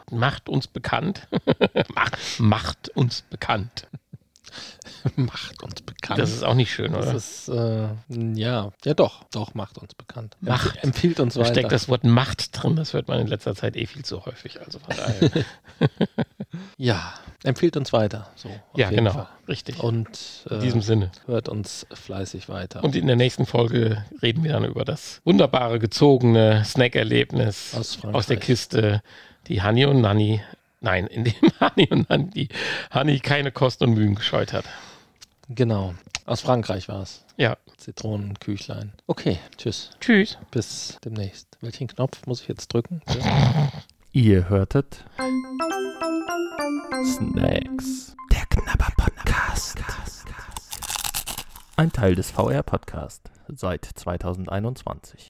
Macht 0.10 0.50
uns 0.50 0.67
bekannt. 0.67 1.28
macht, 1.95 2.17
macht 2.39 2.89
uns 2.89 3.21
bekannt. 3.21 3.88
macht 5.15 5.61
uns 5.63 5.81
bekannt. 5.81 6.19
Das 6.19 6.31
ist 6.31 6.43
auch 6.43 6.53
nicht 6.53 6.71
schön, 6.71 6.93
oder? 6.95 7.13
Das 7.13 7.47
ist, 7.47 7.49
äh, 7.49 7.87
ja, 8.35 8.71
ja 8.85 8.93
doch, 8.93 9.23
doch, 9.31 9.53
macht 9.53 9.77
uns 9.77 9.93
bekannt. 9.93 10.37
Macht. 10.41 10.77
Empf 10.83 11.01
empfiehlt 11.01 11.19
uns 11.19 11.33
Da 11.33 11.41
weiter. 11.41 11.51
steckt 11.51 11.71
das 11.71 11.89
Wort 11.89 12.03
Macht 12.03 12.61
drin, 12.61 12.75
das 12.75 12.93
hört 12.93 13.07
man 13.07 13.19
in 13.19 13.27
letzter 13.27 13.55
Zeit 13.55 13.75
eh 13.75 13.85
viel 13.87 14.05
zu 14.05 14.25
häufig. 14.25 14.59
Also 14.61 14.79
von 14.79 14.95
daher. 14.95 15.45
ja, 16.77 17.13
empfiehlt 17.43 17.75
uns 17.75 17.91
weiter. 17.91 18.29
So, 18.35 18.49
ja, 18.75 18.89
genau. 18.89 19.11
Fall. 19.11 19.27
Richtig. 19.47 19.81
Und 19.81 20.45
in 20.49 20.57
äh, 20.57 20.59
diesem 20.61 20.81
Sinne. 20.81 21.11
hört 21.25 21.49
uns 21.49 21.87
fleißig 21.91 22.49
weiter. 22.49 22.83
Und 22.83 22.95
in 22.95 23.07
der 23.07 23.15
nächsten 23.15 23.45
Folge 23.45 24.05
reden 24.21 24.43
wir 24.43 24.51
dann 24.51 24.65
über 24.65 24.85
das 24.85 25.21
wunderbare 25.23 25.79
gezogene 25.79 26.63
Snackerlebnis 26.65 27.73
Aus 27.75 27.99
aus 28.03 28.27
der 28.27 28.37
Kiste, 28.37 29.01
die 29.47 29.61
Hani 29.61 29.85
und 29.85 30.01
Nanni, 30.01 30.41
nein, 30.81 31.07
in 31.07 31.23
dem 31.23 31.33
Hani 31.59 31.87
und 31.89 32.35
die 32.35 32.49
Hani 32.91 33.19
keine 33.19 33.51
Kosten 33.51 33.85
und 33.85 33.93
Mühen 33.93 34.15
gescheut 34.15 34.53
hat. 34.53 34.65
genau. 35.49 35.93
Aus 36.25 36.41
Frankreich 36.41 36.87
war 36.87 37.01
es. 37.01 37.25
Ja, 37.35 37.57
Zitronenküchlein. 37.77 38.93
Okay, 39.07 39.39
tschüss. 39.57 39.89
tschüss. 39.99 40.37
Bis 40.51 40.97
demnächst. 41.03 41.57
Welchen 41.61 41.87
Knopf 41.87 42.25
muss 42.27 42.41
ich 42.41 42.47
jetzt 42.47 42.71
drücken? 42.73 43.01
Ihr 44.13 44.47
hörtet 44.47 45.03
Snacks. 47.03 48.15
Der 48.31 48.45
Knabber 48.49 48.91
Podcast. 48.95 49.79
Ein 51.75 51.91
Teil 51.91 52.15
des 52.15 52.29
VR 52.31 52.63
Podcast 52.63 53.29
seit 53.47 53.83
2021. 53.85 55.29